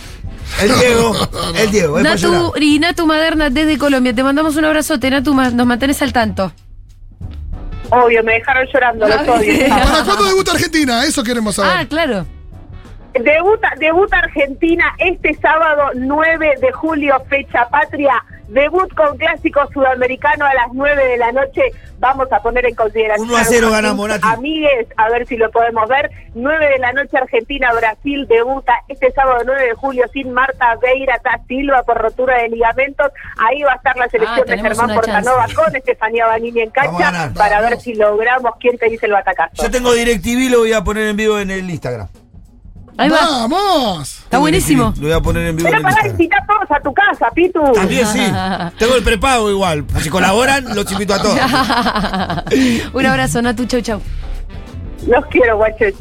El 0.61 0.79
Diego, 0.79 1.29
el 1.57 1.71
Diego, 1.71 1.99
Natu 2.01 2.53
y 2.59 2.79
Natu 2.79 3.05
Maderna 3.05 3.49
desde 3.49 3.77
Colombia. 3.77 4.15
Te 4.15 4.23
mandamos 4.23 4.55
un 4.55 4.63
abrazote, 4.65 5.09
Natu, 5.09 5.33
nos 5.33 5.67
mantenés 5.67 6.01
al 6.01 6.13
tanto. 6.13 6.53
Obvio, 7.89 8.23
me 8.23 8.33
dejaron 8.33 8.67
llorando, 8.73 9.07
los 9.07 9.27
odio. 9.27 9.69
¿Para 9.69 10.03
cuándo 10.03 10.25
debuta 10.25 10.51
Argentina? 10.51 11.03
Eso 11.05 11.23
queremos 11.23 11.55
saber. 11.55 11.71
Ah, 11.75 11.85
claro. 11.87 12.25
Debuta, 13.13 13.71
debuta 13.79 14.19
Argentina 14.19 14.93
este 14.99 15.33
sábado 15.35 15.91
9 15.95 16.55
de 16.61 16.71
julio, 16.71 17.15
fecha 17.29 17.67
patria. 17.69 18.23
Debut 18.47 18.93
con 18.93 19.17
clásico 19.17 19.61
sudamericano 19.73 20.45
a 20.45 20.53
las 20.53 20.67
9 20.73 21.05
de 21.05 21.17
la 21.17 21.31
noche. 21.31 21.61
Vamos 21.99 22.31
a 22.31 22.39
poner 22.41 22.65
en 22.65 22.75
consideración. 22.75 23.27
1 23.27 23.37
a 23.37 23.43
0 23.43 23.67
a 23.67 23.71
ganamos, 23.71 24.07
Nati. 24.07 24.21
Amigues, 24.27 24.87
a 24.97 25.09
ver 25.09 25.25
si 25.27 25.35
lo 25.35 25.49
podemos 25.51 25.87
ver. 25.89 26.09
9 26.35 26.69
de 26.69 26.77
la 26.77 26.93
noche 26.93 27.17
Argentina-Brasil 27.17 28.27
debuta 28.27 28.73
este 28.87 29.11
sábado 29.11 29.41
9 29.45 29.63
de 29.65 29.73
julio 29.73 30.05
sin 30.13 30.31
Marta 30.31 30.75
Beira 30.81 31.19
da 31.23 31.39
Silva 31.47 31.81
por 31.83 31.97
rotura 31.97 32.37
de 32.37 32.49
ligamentos. 32.49 33.11
Ahí 33.37 33.63
va 33.63 33.73
a 33.73 33.75
estar 33.75 33.97
la 33.97 34.07
selección 34.09 34.39
Ah, 34.39 34.43
de 34.45 34.55
tenemos 34.55 34.77
Germán 34.77 34.95
Portanova 34.95 35.39
chance. 35.47 35.55
con 35.55 35.75
Estefanía 35.75 36.27
Banini 36.27 36.61
en 36.61 36.69
cancha 36.69 36.99
ganar. 36.99 37.33
para 37.33 37.55
Vamos. 37.55 37.69
ver 37.71 37.79
si 37.81 37.95
logramos 37.95 38.51
quién 38.59 38.77
te 38.77 38.89
dice 38.89 39.07
el 39.07 39.13
batacazo. 39.13 39.63
Yo 39.63 39.71
tengo 39.71 39.93
DirecTV, 39.93 40.51
lo 40.51 40.59
voy 40.59 40.73
a 40.73 40.83
poner 40.83 41.07
en 41.07 41.17
vivo 41.17 41.39
en 41.39 41.49
el 41.51 41.69
Instagram. 41.69 42.07
Ahí 42.97 43.09
va. 43.09 43.47
¡Vamos! 43.47 44.19
Está 44.23 44.39
buenísimo. 44.39 44.93
Lo 44.97 45.03
voy 45.03 45.11
a 45.11 45.21
poner 45.21 45.47
en 45.47 45.55
vivo 45.55 45.69
Pero 45.69 45.77
el 45.77 45.83
para 45.83 46.07
invitar 46.07 46.41
a 46.41 46.45
todos 46.47 46.71
a 46.71 46.81
tu 46.81 46.93
casa, 46.93 47.29
Pitu. 47.33 47.61
También 47.73 48.07
sí. 48.07 48.19
Tengo 48.79 48.95
el 48.95 49.03
prepago 49.03 49.49
igual. 49.49 49.85
Si 50.01 50.09
colaboran, 50.09 50.75
los 50.75 50.91
invito 50.91 51.13
a 51.13 51.21
todos. 51.21 51.39
un 52.93 53.05
abrazo, 53.05 53.41
Natu, 53.41 53.65
chau, 53.65 53.81
chau. 53.81 54.01
Los 55.07 55.25
quiero, 55.27 55.57
guachos. 55.57 55.93